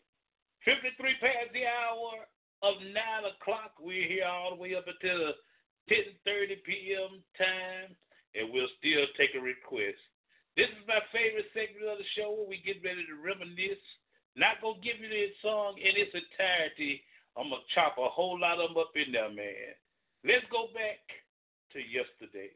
53 0.64 0.94
past 1.20 1.52
the 1.52 1.68
hour 1.68 2.28
of 2.64 2.80
9 2.80 2.94
o'clock. 3.32 3.76
We're 3.80 4.08
here 4.08 4.28
all 4.28 4.56
the 4.56 4.62
way 4.62 4.76
up 4.76 4.88
until 4.88 5.36
10.30 5.92 6.64
p.m. 6.64 7.24
time, 7.40 7.96
and 8.36 8.52
we'll 8.52 8.72
still 8.80 9.08
take 9.16 9.36
a 9.36 9.44
request. 9.44 10.00
This 10.56 10.72
is 10.74 10.90
my 10.90 11.00
favorite 11.14 11.48
segment 11.54 11.86
of 11.88 12.02
the 12.02 12.14
show 12.18 12.34
where 12.34 12.50
we 12.50 12.64
get 12.64 12.82
ready 12.82 13.06
to 13.06 13.20
reminisce. 13.20 13.84
Not 14.36 14.60
going 14.60 14.82
to 14.82 14.86
give 14.86 15.00
you 15.00 15.10
this 15.10 15.36
song 15.42 15.78
in 15.78 15.96
its 15.96 16.14
entirety. 16.14 17.04
I'm 17.38 17.54
going 17.54 17.62
to 17.62 17.74
chop 17.76 18.00
a 18.02 18.10
whole 18.10 18.40
lot 18.40 18.58
of 18.58 18.74
them 18.74 18.82
up 18.82 18.96
in 18.98 19.14
there, 19.14 19.30
man. 19.30 19.78
Let's 20.26 20.50
go 20.50 20.74
back 20.74 21.02
to 21.74 21.80
yesterday. 21.80 22.50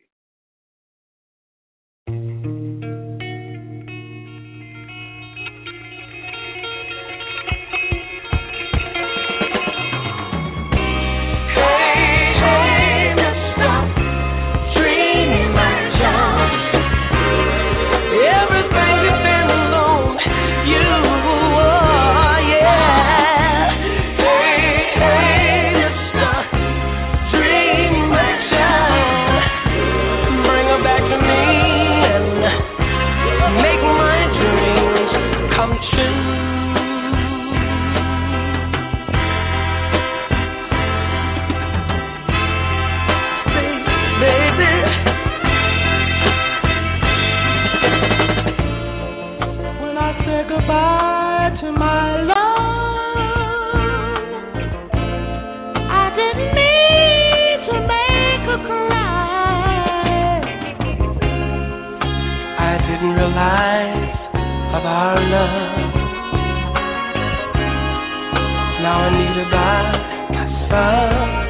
our 65.02 65.20
love. 65.34 65.94
Now 68.84 68.98
I 69.02 69.10
need 69.18 69.34
to 69.42 69.46
buy 69.50 69.82
my 70.30 70.46
some. 70.70 71.41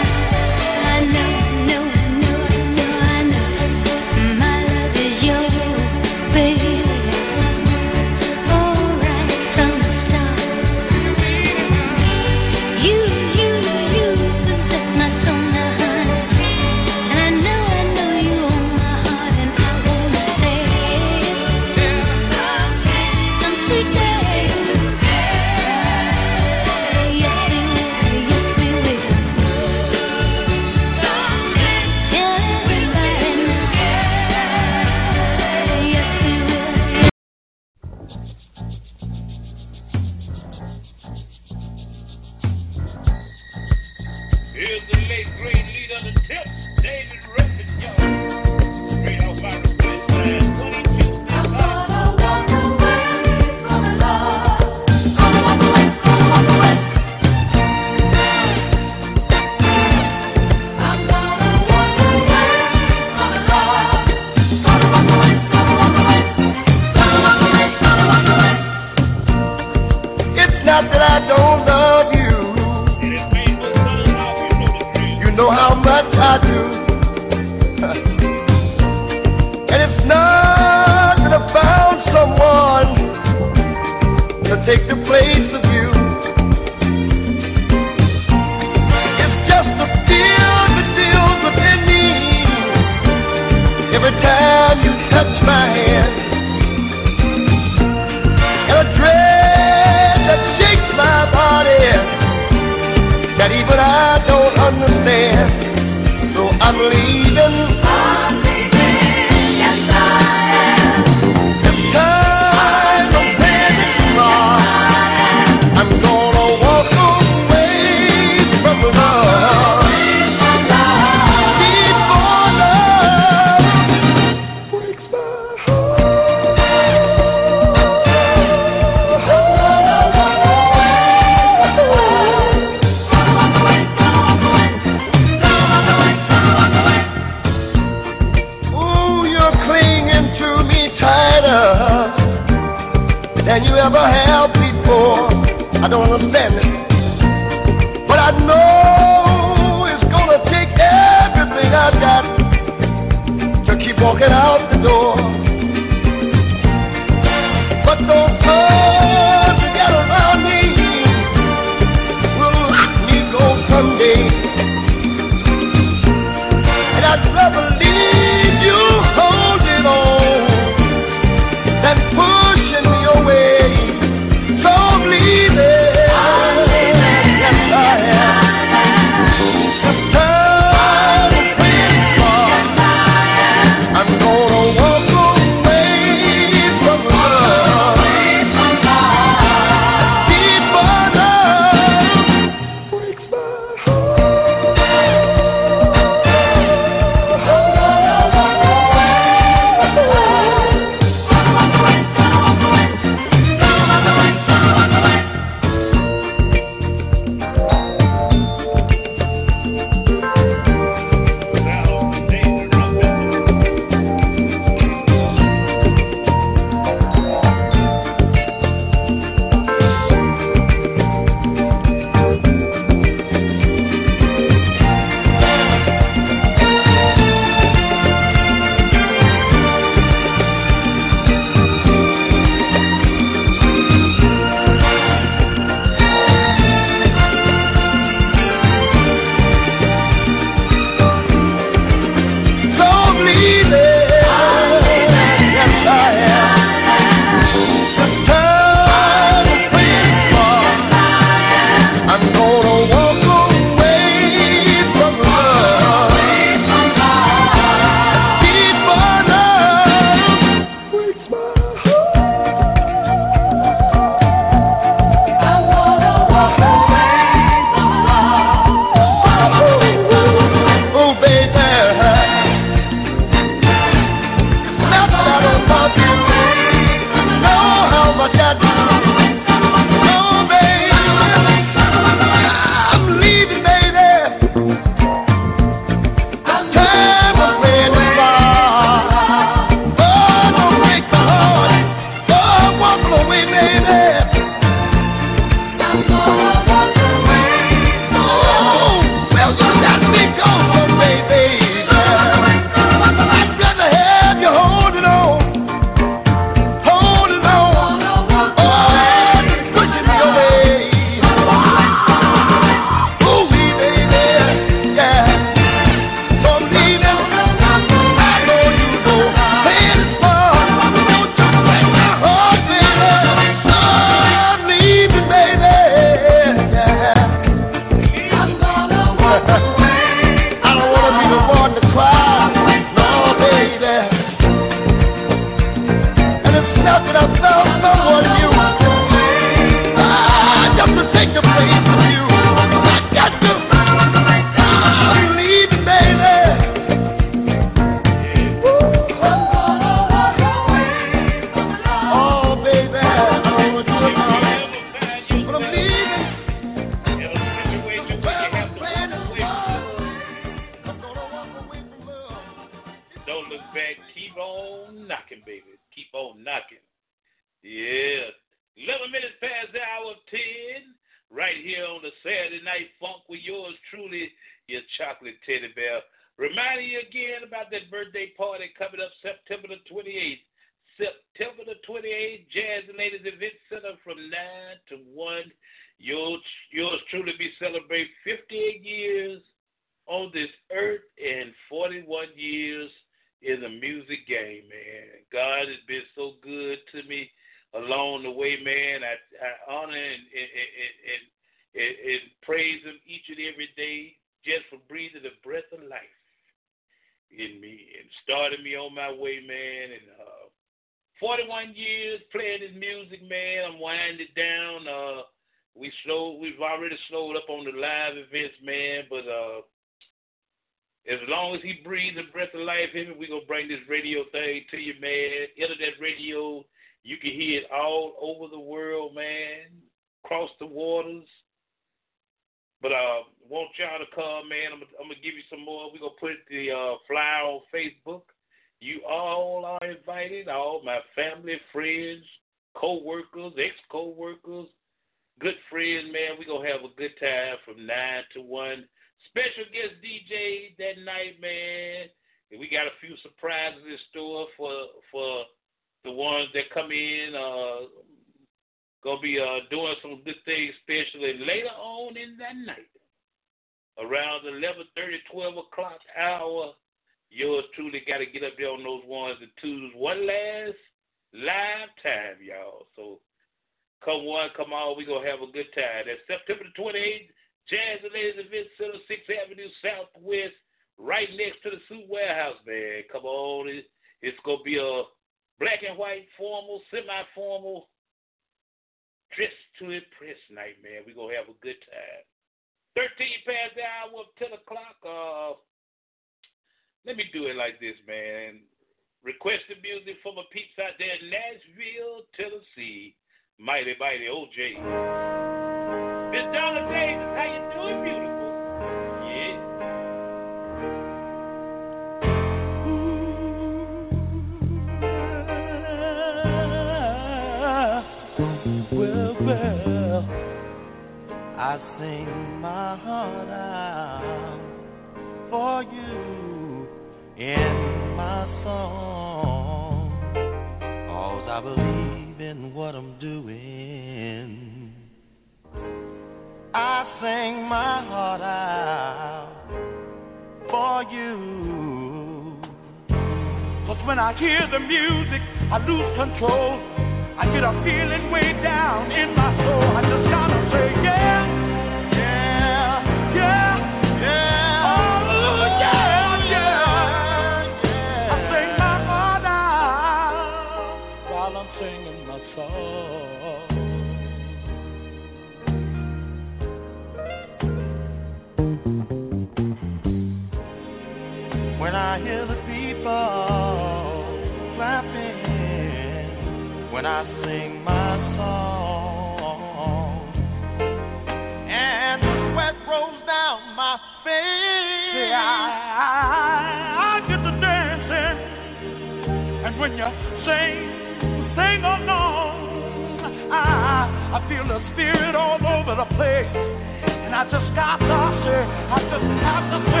Just 599.69 600.00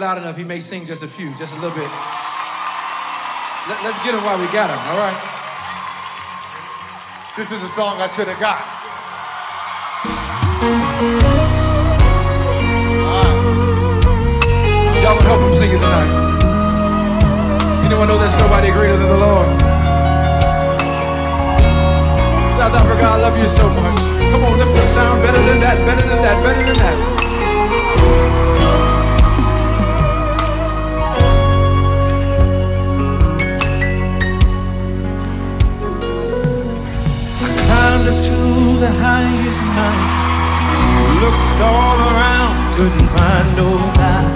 loud 0.00 0.16
enough, 0.16 0.34
he 0.34 0.44
may 0.44 0.64
sing 0.72 0.88
just 0.88 1.04
a 1.04 1.12
few, 1.20 1.28
just 1.36 1.52
a 1.52 1.58
little 1.60 1.76
bit. 1.76 1.92
Let, 3.68 3.84
us 3.84 4.00
get 4.00 4.16
him 4.16 4.24
while 4.24 4.40
we 4.40 4.48
got 4.48 4.72
him, 4.72 4.80
all 4.80 4.96
right? 4.96 5.20
This 7.36 7.44
is 7.52 7.60
a 7.60 7.70
song 7.76 8.00
I 8.00 8.08
should 8.16 8.24
have 8.32 8.40
got. 8.40 8.64
Right. 13.04 13.36
Y'all 15.04 15.20
would 15.20 15.28
help 15.28 15.44
him 15.44 15.60
sing 15.60 15.68
it 15.68 15.80
tonight. 15.84 16.08
Anyone 17.84 18.08
know 18.08 18.16
there's 18.16 18.40
nobody 18.40 18.72
greater 18.72 18.96
than 18.96 19.04
the 19.04 19.20
Lord? 19.20 19.52
South 22.56 22.72
Africa, 22.72 23.04
I 23.04 23.16
love 23.20 23.36
you 23.36 23.52
so 23.60 23.68
much. 23.68 24.00
Come 24.32 24.48
on, 24.48 24.56
lift 24.56 24.72
your 24.72 24.88
sound 24.96 25.20
better 25.28 25.44
than 25.44 25.60
that, 25.60 25.76
better 25.84 26.08
than 26.08 26.24
that, 26.24 26.40
better 26.40 26.64
than 26.64 26.78
that. 26.80 27.20
the 38.80 38.88
highest 38.88 39.60
mountain. 39.76 41.20
Looked 41.20 41.60
all 41.68 42.00
around, 42.00 42.80
couldn't 42.80 43.08
find 43.12 43.48
nobody. 43.54 44.32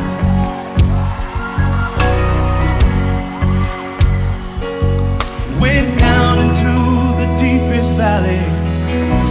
Went 5.64 5.98
down 5.98 6.44
into 6.44 6.76
the 7.24 7.28
deepest 7.40 7.88
valley. 7.96 8.44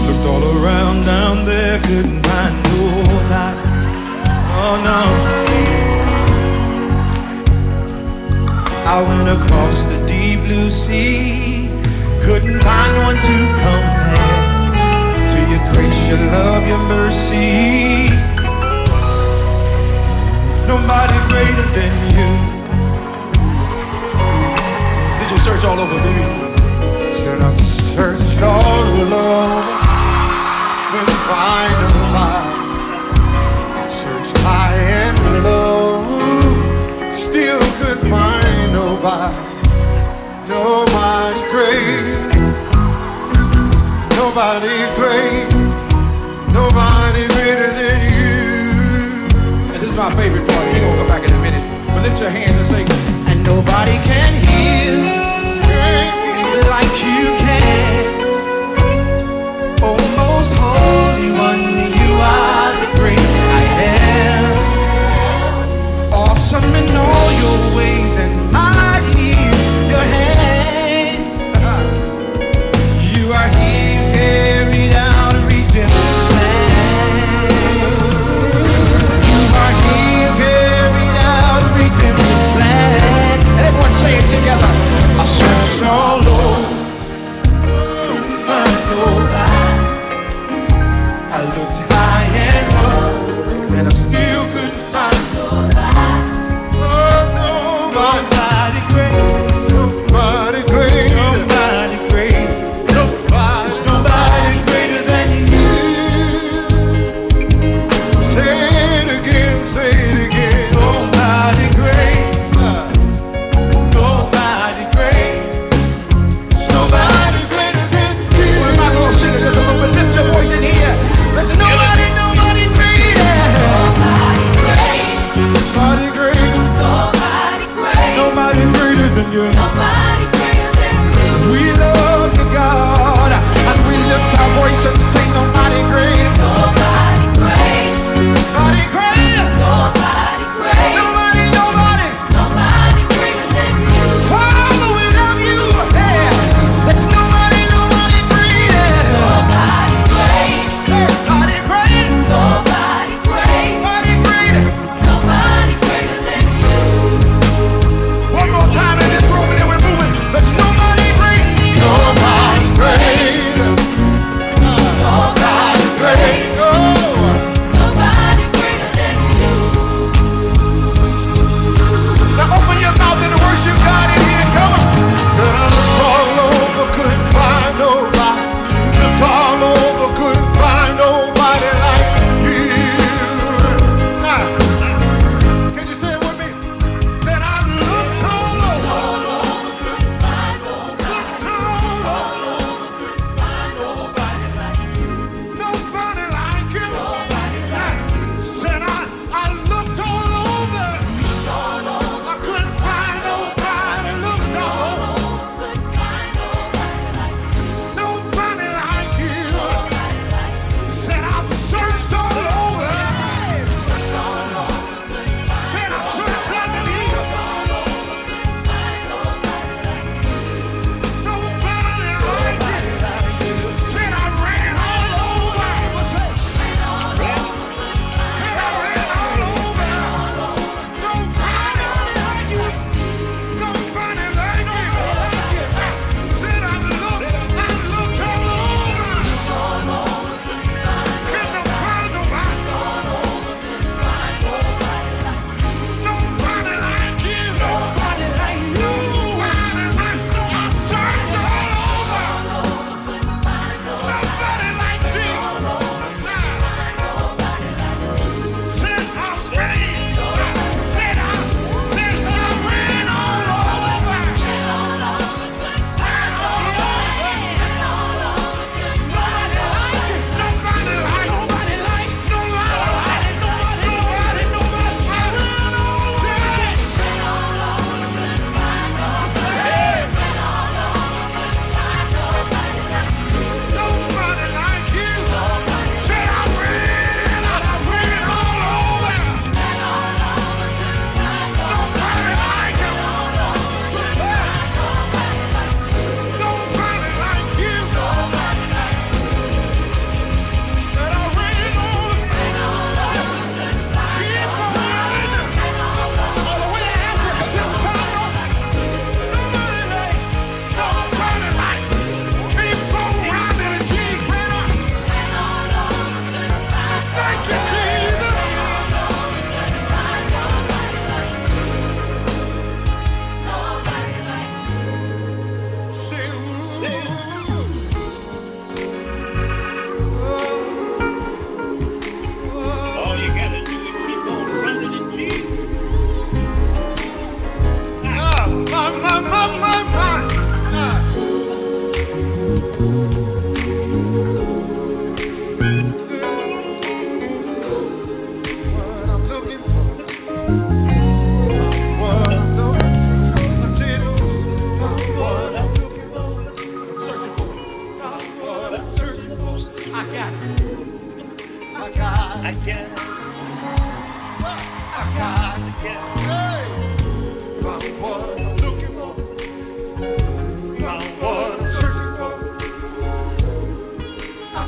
Looked 0.10 0.26
all 0.26 0.44
around 0.58 1.06
down 1.06 1.46
there, 1.46 1.80
couldn't 1.82 2.24
find 2.26 2.64
nobody. 2.74 3.62
Oh 4.66 4.82
no. 4.82 5.02
I 8.90 8.98
went 9.08 9.30
across 9.30 9.78
the 9.94 10.00
deep 10.10 10.40
blue 10.42 10.70
sea. 10.88 11.70
Couldn't 12.26 12.64
find 12.64 12.98
one 13.04 13.16
to 13.16 13.43
day 21.44 21.52
to 21.56 21.64
day. 21.74 21.83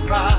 To 0.04 0.35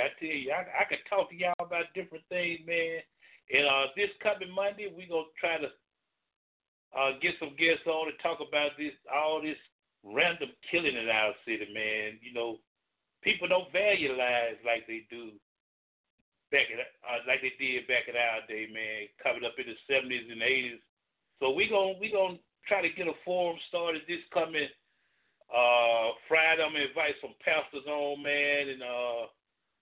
I 0.00 0.10
tell 0.18 0.28
you, 0.28 0.52
I, 0.52 0.82
I 0.82 0.84
can 0.88 0.98
talk 1.08 1.30
to 1.30 1.36
y'all 1.36 1.54
about 1.60 1.92
different 1.94 2.24
things, 2.28 2.60
man. 2.66 3.00
And 3.50 3.66
uh, 3.66 3.90
this 3.96 4.10
coming 4.22 4.50
Monday, 4.54 4.88
we 4.90 5.06
gonna 5.06 5.30
try 5.38 5.58
to 5.58 5.70
uh, 6.94 7.18
get 7.22 7.34
some 7.38 7.54
guests 7.58 7.86
on 7.86 8.10
to 8.10 8.14
talk 8.22 8.38
about 8.42 8.74
this 8.78 8.94
all 9.10 9.42
this 9.42 9.58
random 10.02 10.50
killing 10.70 10.96
in 10.96 11.08
our 11.08 11.34
city, 11.44 11.66
man. 11.74 12.18
You 12.22 12.32
know, 12.32 12.58
people 13.22 13.48
don't 13.48 13.72
value 13.72 14.14
lives 14.16 14.62
like 14.64 14.86
they 14.86 15.06
do 15.10 15.34
back 16.50 16.66
in, 16.70 16.78
uh, 16.78 17.22
like 17.26 17.42
they 17.42 17.54
did 17.58 17.86
back 17.86 18.06
in 18.06 18.14
our 18.14 18.42
day, 18.46 18.66
man, 18.70 19.10
coming 19.22 19.44
up 19.46 19.58
in 19.58 19.66
the 19.66 19.78
seventies 19.86 20.30
and 20.30 20.42
eighties. 20.42 20.82
So 21.38 21.50
we 21.50 21.68
gonna 21.68 21.98
we 21.98 22.10
gonna 22.10 22.38
try 22.66 22.82
to 22.82 22.90
get 22.90 23.08
a 23.08 23.16
forum 23.24 23.58
started 23.68 24.02
this 24.06 24.22
coming 24.32 24.68
uh, 25.50 26.14
Friday. 26.28 26.62
I'm 26.62 26.72
gonna 26.72 26.86
invite 26.86 27.18
some 27.18 27.34
pastors 27.42 27.86
on, 27.86 28.22
man, 28.22 28.68
and 28.70 28.82
uh, 28.82 29.22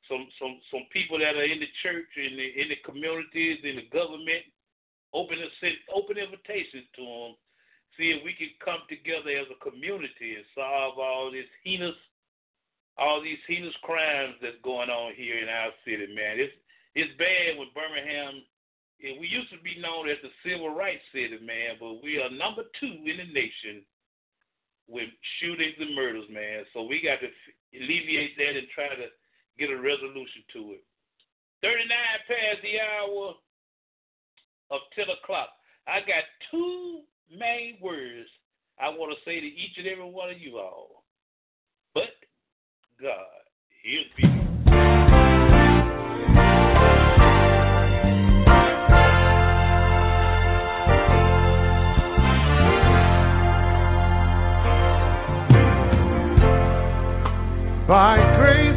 some 0.09 0.27
some 0.41 0.59
some 0.73 0.85
people 0.93 1.21
that 1.21 1.37
are 1.37 1.47
in 1.47 1.61
the 1.61 1.71
church, 1.85 2.09
in 2.17 2.37
the 2.37 2.49
in 2.57 2.69
the 2.73 2.81
communities, 2.85 3.61
in 3.63 3.77
the 3.77 3.89
government. 3.93 4.45
Open 5.15 5.39
a 5.41 5.49
open 5.95 6.19
invitations 6.19 6.85
to 6.97 7.03
them. 7.05 7.33
See 7.97 8.13
if 8.13 8.21
we 8.25 8.37
can 8.37 8.53
come 8.61 8.85
together 8.89 9.33
as 9.33 9.49
a 9.49 9.59
community 9.65 10.37
and 10.37 10.45
solve 10.53 10.99
all 10.99 11.33
this 11.33 11.49
heinous 11.65 11.97
all 12.99 13.23
these 13.23 13.41
heinous 13.47 13.75
crimes 13.83 14.35
that's 14.43 14.59
going 14.65 14.91
on 14.91 15.15
here 15.15 15.39
in 15.39 15.49
our 15.49 15.71
city, 15.87 16.11
man. 16.13 16.43
It's 16.43 16.53
it's 16.99 17.15
bad 17.17 17.57
when 17.57 17.71
Birmingham. 17.73 18.43
We 18.99 19.31
used 19.31 19.55
to 19.55 19.63
be 19.63 19.79
known 19.79 20.11
as 20.11 20.19
the 20.27 20.35
civil 20.43 20.75
rights 20.75 21.07
city, 21.15 21.39
man, 21.39 21.79
but 21.79 22.03
we 22.03 22.19
are 22.19 22.35
number 22.35 22.67
two 22.83 22.99
in 23.07 23.23
the 23.23 23.31
nation 23.31 23.87
with 24.91 25.07
shootings 25.39 25.79
and 25.79 25.95
murders, 25.95 26.27
man. 26.27 26.67
So 26.75 26.83
we 26.83 26.99
got 26.99 27.23
to 27.23 27.31
alleviate 27.79 28.35
that 28.41 28.59
and 28.59 28.67
try 28.75 28.91
to 28.91 29.07
get 29.59 29.71
a 29.71 29.77
resolution 29.77 30.43
to 30.55 30.79
it. 30.79 30.85
39 31.63 31.89
past 32.29 32.63
the 32.63 32.79
hour 32.79 33.35
of 34.71 34.81
10 34.95 35.07
o'clock. 35.23 35.49
I 35.87 36.01
got 36.01 36.25
two 36.51 37.01
main 37.31 37.79
words 37.83 38.29
I 38.81 38.89
want 38.91 39.13
to 39.13 39.25
say 39.29 39.41
to 39.41 39.47
each 39.47 39.77
and 39.77 39.89
every 39.89 40.09
one 40.09 40.31
of 40.31 40.39
you 40.39 40.59
all. 40.59 41.03
But 41.95 42.15
God. 43.03 43.25
He'll. 43.83 44.05
By 57.89 58.19
grace 58.37 58.68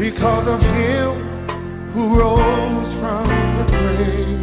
because 0.00 0.48
of 0.48 0.60
Him 0.60 1.92
who 1.92 2.18
rose 2.18 2.92
from 3.00 3.28
the 3.58 3.64
grave. 3.68 4.40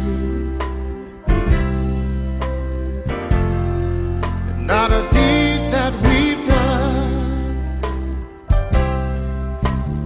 Not 4.68 4.92
a 4.92 5.02
deed 5.10 5.72
that 5.74 5.92
we've 6.04 6.46
done 6.46 7.12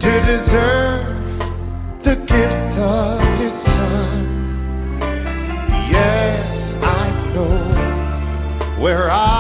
to 0.01 0.13
deserve 0.31 1.05
the 2.07 2.15
gift 2.17 2.79
of 2.81 3.21
His 3.39 3.55
Son. 3.67 4.25
Yes, 5.93 6.47
I 6.83 7.11
know 7.35 8.81
where 8.83 9.11
I 9.11 9.32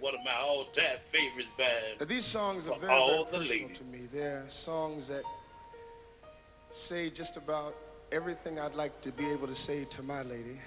One 0.00 0.14
of 0.14 0.20
my 0.24 0.34
all-time 0.42 0.98
favorites 1.12 1.48
bands. 1.56 2.00
Now, 2.00 2.06
these 2.06 2.24
songs 2.32 2.64
are 2.72 2.80
very, 2.80 2.92
all 2.92 3.26
very 3.30 3.46
personal 3.46 3.68
ladies. 3.68 3.78
to 3.78 3.84
me. 3.84 4.08
They're 4.12 4.48
songs 4.64 5.04
that 5.08 5.22
say 6.88 7.10
just 7.10 7.36
about 7.36 7.74
everything 8.10 8.58
I'd 8.58 8.74
like 8.74 9.00
to 9.04 9.12
be 9.12 9.26
able 9.26 9.46
to 9.46 9.54
say 9.66 9.86
to 9.96 10.02
my 10.02 10.22
lady. 10.22 10.58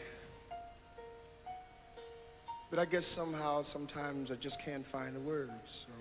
But 2.70 2.80
I 2.80 2.86
guess 2.86 3.04
somehow, 3.16 3.66
sometimes 3.74 4.30
I 4.32 4.36
just 4.36 4.56
can't 4.66 4.86
find 4.92 5.16
the 5.16 5.20
words. 5.20 5.52
So. 5.86 5.94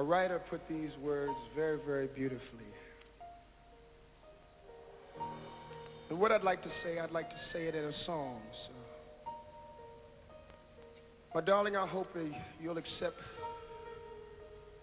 A 0.00 0.02
writer 0.02 0.40
put 0.50 0.60
these 0.68 0.90
words 1.02 1.36
very, 1.54 1.78
very 1.86 2.06
beautifully. 2.08 2.40
And 6.08 6.18
what 6.18 6.32
I'd 6.32 6.42
like 6.42 6.62
to 6.62 6.70
say, 6.84 6.98
I'd 6.98 7.12
like 7.12 7.28
to 7.28 7.36
say 7.52 7.66
it 7.66 7.74
in 7.74 7.84
a 7.84 7.92
song. 8.04 8.40
So. 8.66 8.75
My 11.34 11.40
darling, 11.42 11.76
I 11.76 11.86
hope 11.86 12.08
you'll 12.60 12.78
accept 12.78 13.16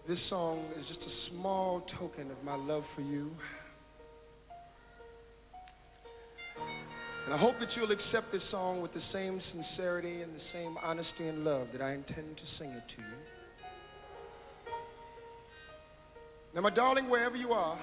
this 0.08 0.18
song 0.28 0.64
as 0.78 0.86
just 0.86 1.00
a 1.00 1.30
small 1.30 1.84
token 1.98 2.30
of 2.30 2.42
my 2.44 2.54
love 2.54 2.84
for 2.94 3.00
you. 3.00 3.30
And 7.24 7.32
I 7.32 7.38
hope 7.38 7.54
that 7.58 7.68
you'll 7.74 7.90
accept 7.90 8.30
this 8.32 8.42
song 8.50 8.82
with 8.82 8.92
the 8.92 9.00
same 9.12 9.40
sincerity 9.50 10.20
and 10.20 10.34
the 10.34 10.42
same 10.52 10.76
honesty 10.82 11.26
and 11.26 11.42
love 11.42 11.68
that 11.72 11.80
I 11.80 11.92
intend 11.92 12.36
to 12.36 12.42
sing 12.58 12.70
it 12.70 12.82
to 12.96 13.02
you. 13.02 13.16
Now, 16.54 16.60
my 16.60 16.70
darling, 16.70 17.08
wherever 17.08 17.34
you 17.34 17.52
are, 17.52 17.80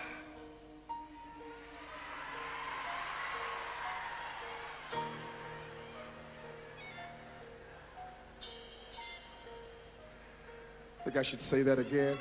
I 11.01 11.03
think 11.03 11.17
I 11.17 11.27
should 11.27 11.39
say 11.49 11.63
that 11.63 11.79
again. 11.79 12.15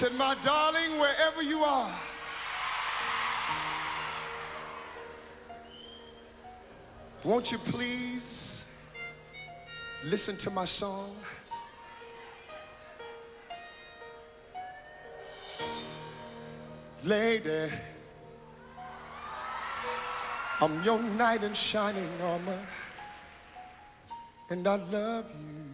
Said, 0.00 0.12
my 0.18 0.34
darling, 0.44 0.98
wherever 0.98 1.42
you 1.42 1.58
are. 1.58 2.00
Won't 7.24 7.46
you 7.52 7.58
please 7.70 8.20
listen 10.06 10.38
to 10.42 10.50
my 10.50 10.66
song? 10.80 11.16
Lady, 17.04 17.68
I'm 20.60 20.82
your 20.82 21.00
knight 21.00 21.44
in 21.44 21.54
shining 21.72 22.20
armor, 22.20 22.66
and 24.50 24.66
I 24.66 24.76
love 24.76 25.24
you. 25.26 25.65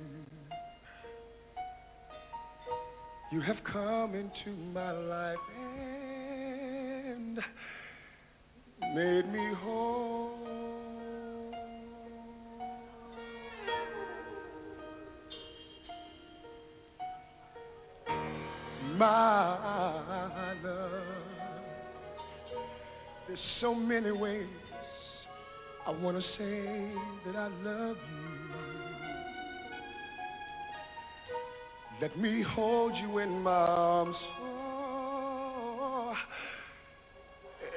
You 3.33 3.41
have 3.41 3.57
come 3.73 4.15
into 4.15 4.55
my 4.75 4.93
life 4.93 5.39
and 5.59 7.39
made 8.95 9.33
me 9.33 9.55
whole. 9.57 10.37
My 18.99 20.55
love, 20.63 21.03
there's 23.27 23.39
so 23.63 23.75
many 23.75 24.11
ways 24.13 24.47
I 25.87 25.91
want 25.91 26.19
to 26.19 26.23
say 26.37 26.93
that 27.25 27.37
I 27.37 27.49
love 27.65 27.97
you. 27.97 28.42
Let 32.03 32.19
me 32.19 32.43
hold 32.57 32.95
you 32.97 33.19
in 33.19 33.43
my 33.43 33.53
arms 33.53 34.17
oh, 34.41 36.15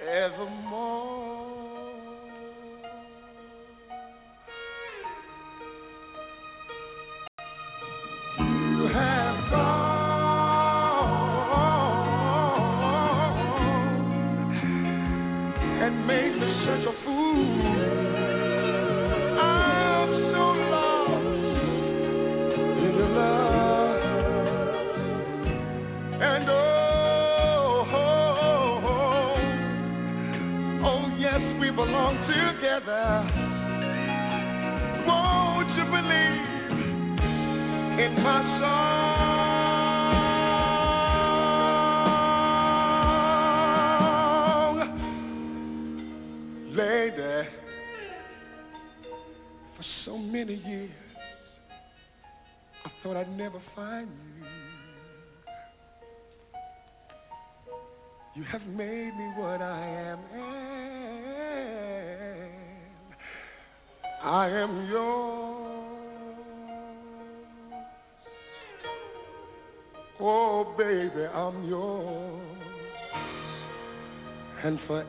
evermore. 0.01 1.14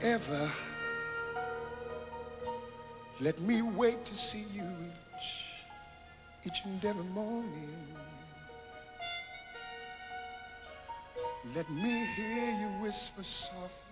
Forever. 0.00 0.52
Let 3.20 3.40
me 3.40 3.62
wait 3.62 4.04
to 4.04 4.12
see 4.32 4.46
you 4.52 4.62
each, 4.62 6.46
each 6.46 6.60
and 6.64 6.84
every 6.84 7.04
morning. 7.04 7.70
Let 11.54 11.70
me 11.70 12.06
hear 12.16 12.50
you 12.50 12.82
whisper 12.82 13.24
softly 13.50 13.85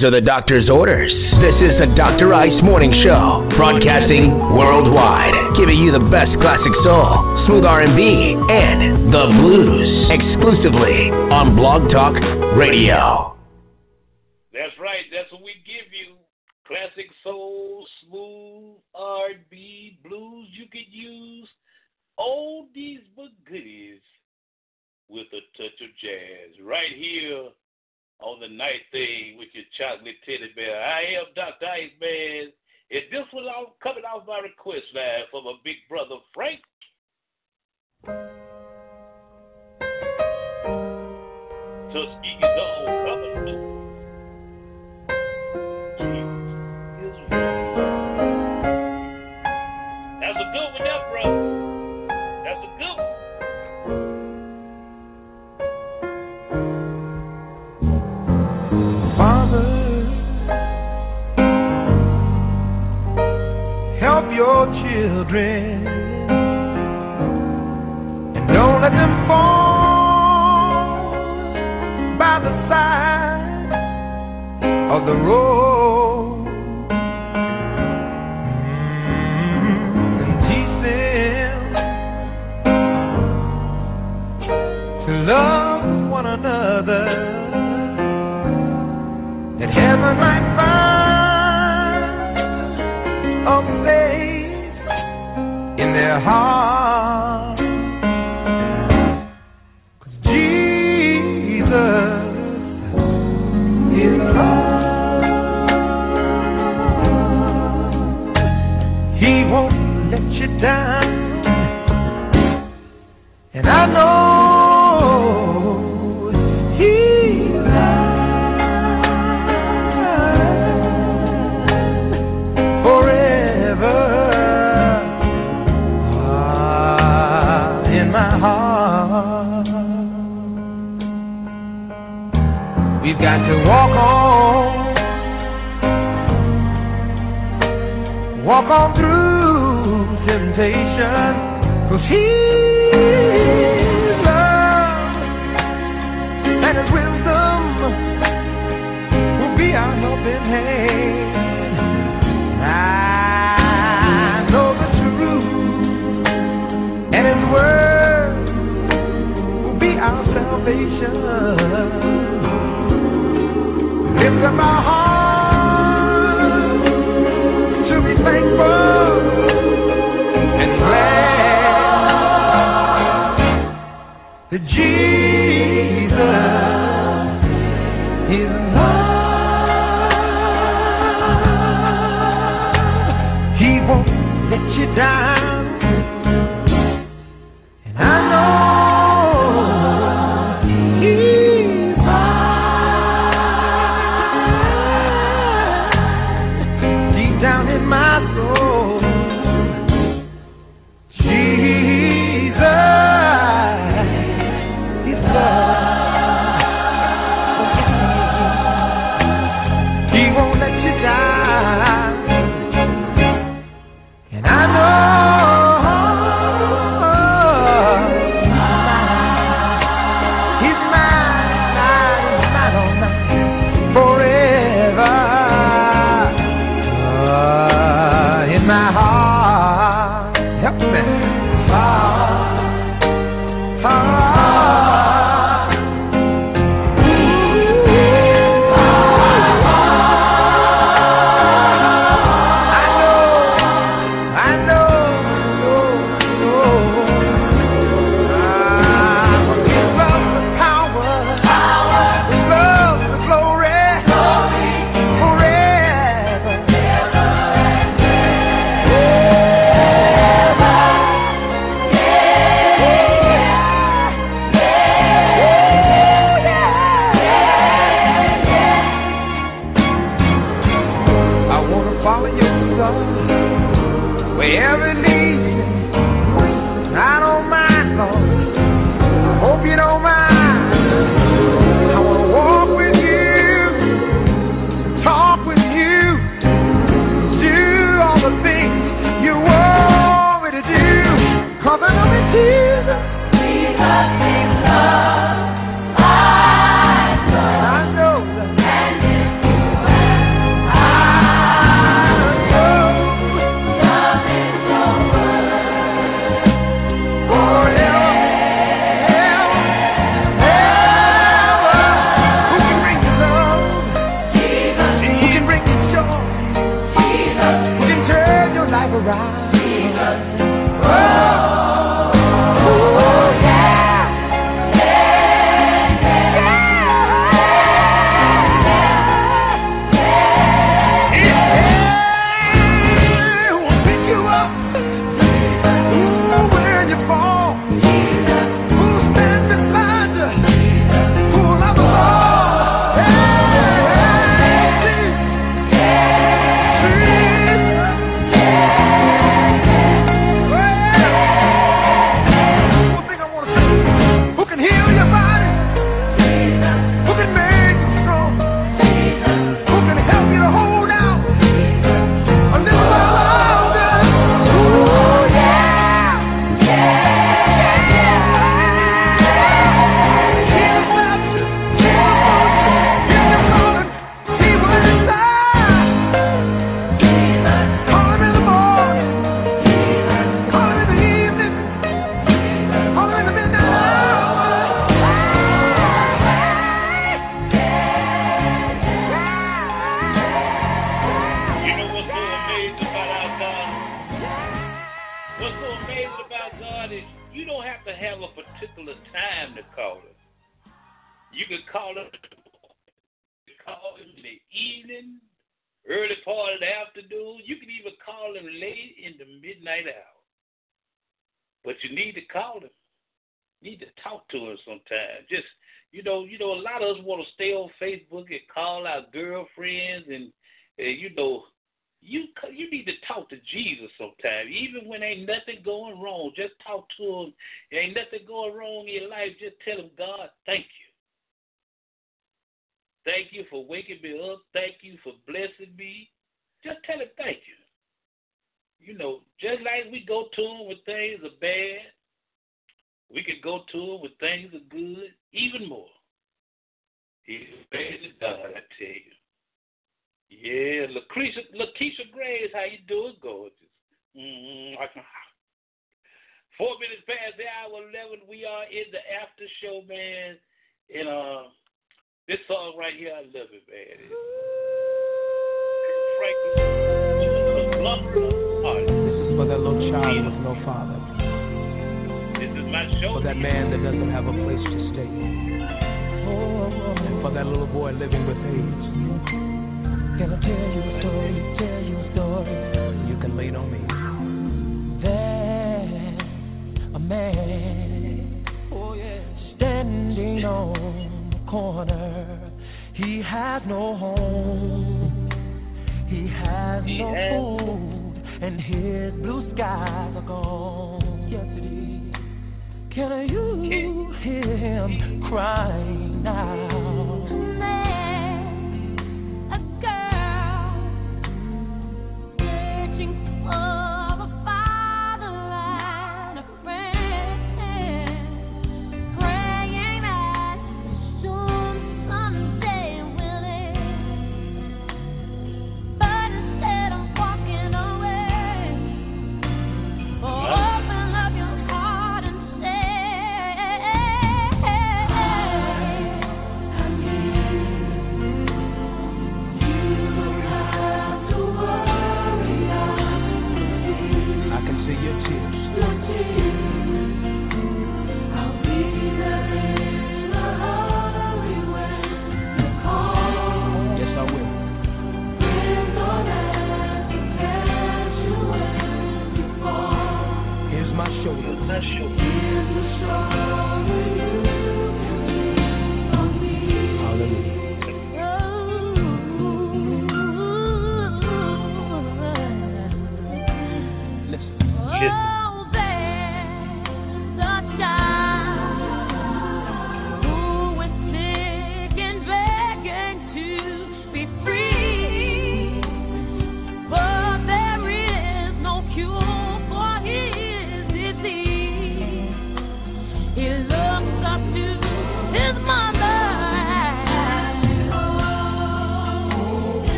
These 0.00 0.08
are 0.08 0.12
the 0.12 0.22
doctor's 0.22 0.70
orders. 0.70 1.12
This 1.44 1.52
is 1.60 1.76
the 1.78 1.92
Dr. 1.94 2.32
Ice 2.32 2.56
Morning 2.64 2.90
Show, 2.90 3.46
broadcasting 3.54 4.32
worldwide, 4.56 5.36
giving 5.58 5.76
you 5.76 5.92
the 5.92 6.00
best 6.00 6.32
classic 6.40 6.72
soul, 6.88 7.20
smooth 7.44 7.66
R&B, 7.66 8.32
and 8.48 9.12
the 9.12 9.28
blues, 9.28 10.08
exclusively 10.08 11.12
on 11.36 11.54
Blog 11.54 11.92
Talk 11.92 12.16
Radio. 12.56 13.19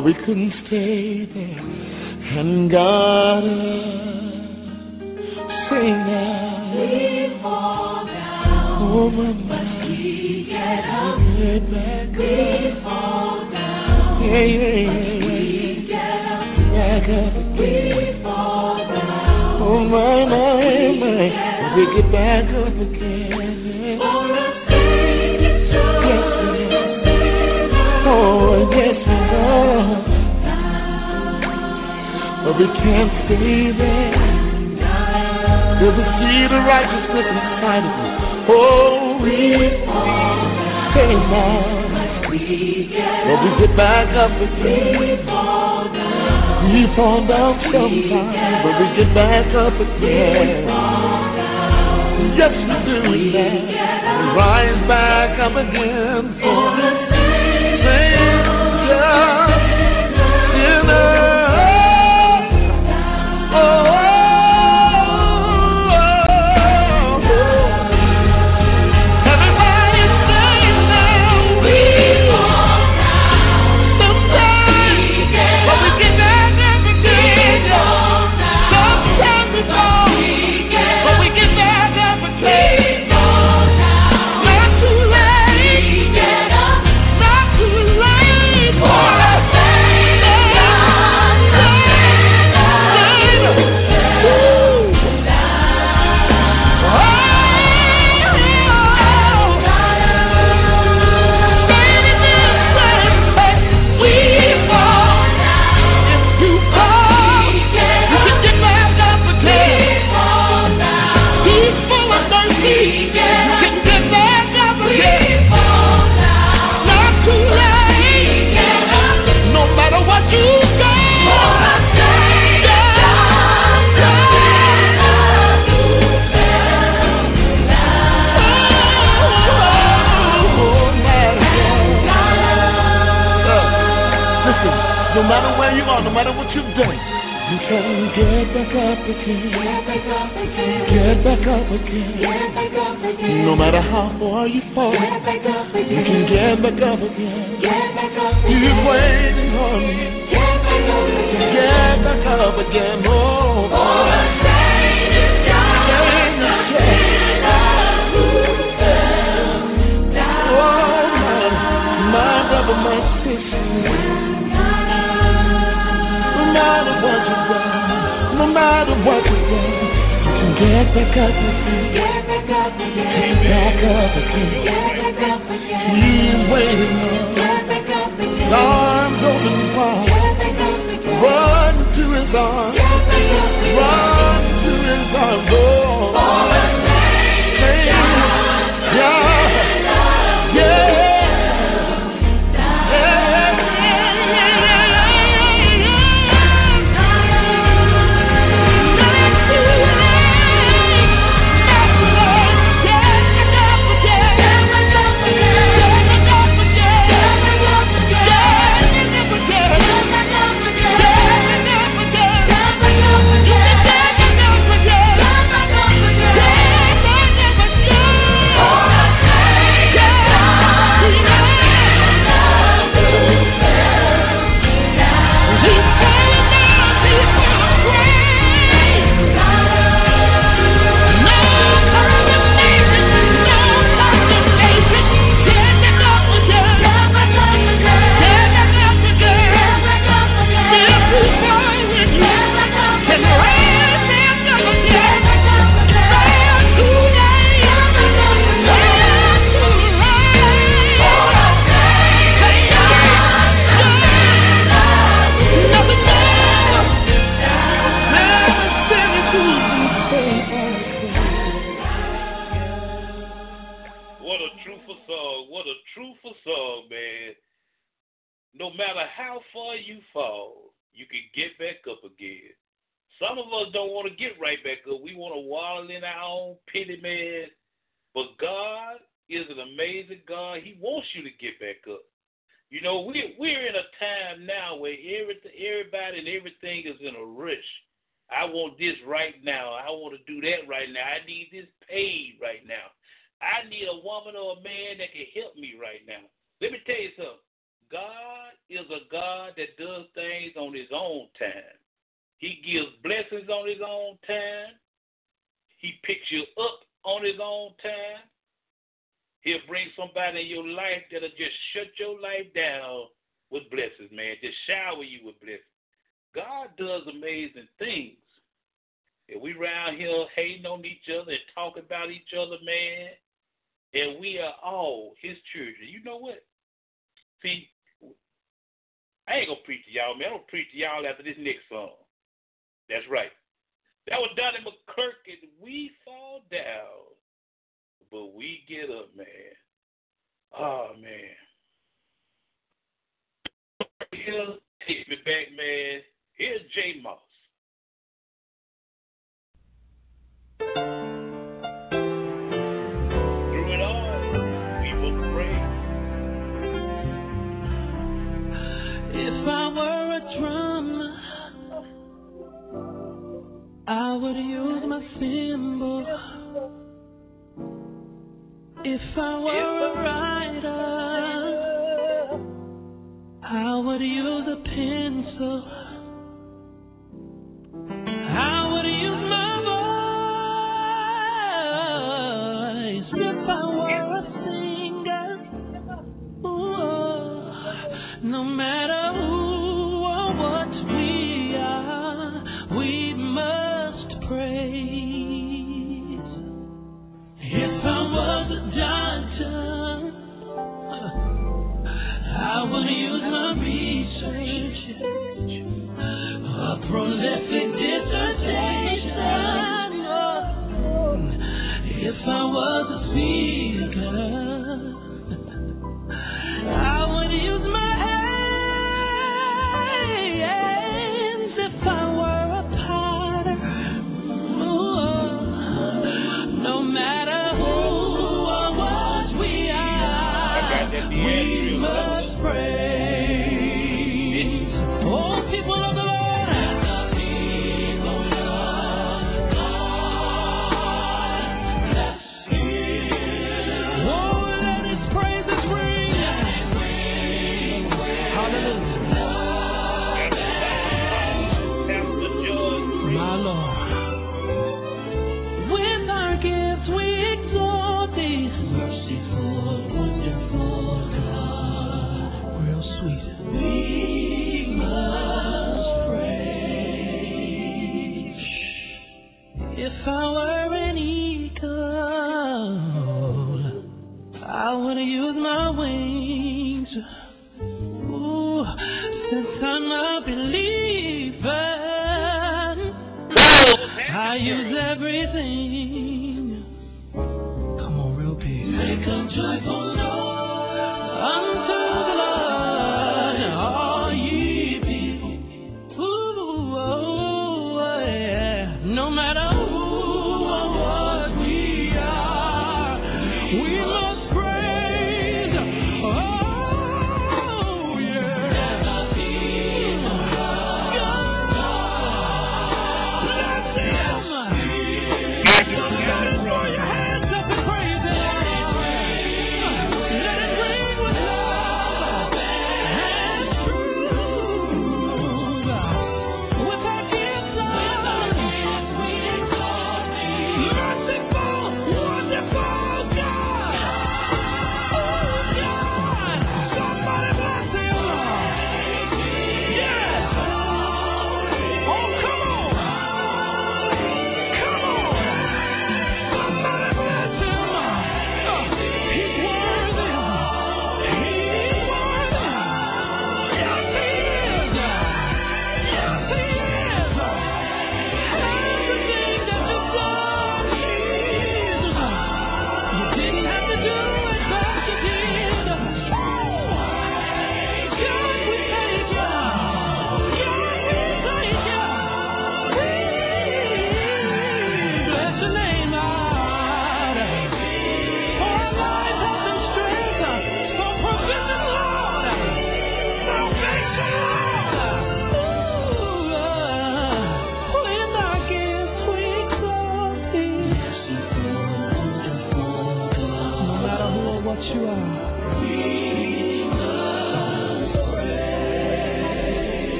But 0.00 0.06
we 0.06 0.14
couldn't 0.14 0.54
stay 0.66 1.26
there. 1.26 1.60
And 2.38 2.70
God, 2.70 3.42
pray 5.68 5.90
now. 5.90 6.72
We 6.74 7.38
fall 7.42 8.06
down. 8.06 8.92
Over 8.96 9.34
but 9.46 9.86
we 9.86 10.46
get 10.48 10.88
up. 10.88 11.18
Get 11.36 11.70
back 11.70 12.16
we 12.16 12.72
up. 12.72 12.82
fall 12.82 13.50
down. 13.52 14.24
Yeah, 14.24 14.40
yeah, 14.40 14.76
yeah. 14.78 15.20
But 15.20 15.28
we 15.28 15.84
get 15.86 16.24
up. 16.24 16.48
Back 16.72 17.04
up 17.04 17.36
again. 17.36 17.96
We 17.98 18.22
fall 18.22 18.78
down. 18.78 19.60
Oh, 19.60 19.84
my, 19.84 20.24
my, 20.24 20.96
my. 20.96 21.76
We 21.76 21.82
get 22.00 22.08
back 22.10 22.48
up. 22.54 22.59
we 32.60 32.66
can't 32.76 33.08
stay 33.24 33.72
there. 33.72 34.12
There's 35.80 35.96
a 35.96 36.06
seed 36.20 36.52
of 36.52 36.60
righteousness 36.68 37.24
inside 37.24 37.88
of 37.88 37.92
me. 37.96 38.08
Oh, 38.52 39.16
we 39.24 39.32
fall 39.88 40.44
down, 41.32 41.80
but 43.24 43.38
we 43.40 43.48
get 43.64 43.72
back 43.78 44.12
up 44.12 44.36
again, 44.36 45.24
we 46.68 46.84
fall 46.96 47.26
down 47.26 47.56
sometimes, 47.64 48.60
but 48.60 48.76
we 48.76 48.86
get 48.98 49.08
back 49.14 49.48
up 49.56 49.80
again. 49.80 50.68
Yes, 52.36 52.52
we 52.52 52.76
do 52.84 53.00
that. 53.32 53.56
We 54.20 54.26
rise 54.36 54.82
back 54.86 55.40
up 55.40 55.56
again. 55.56 56.29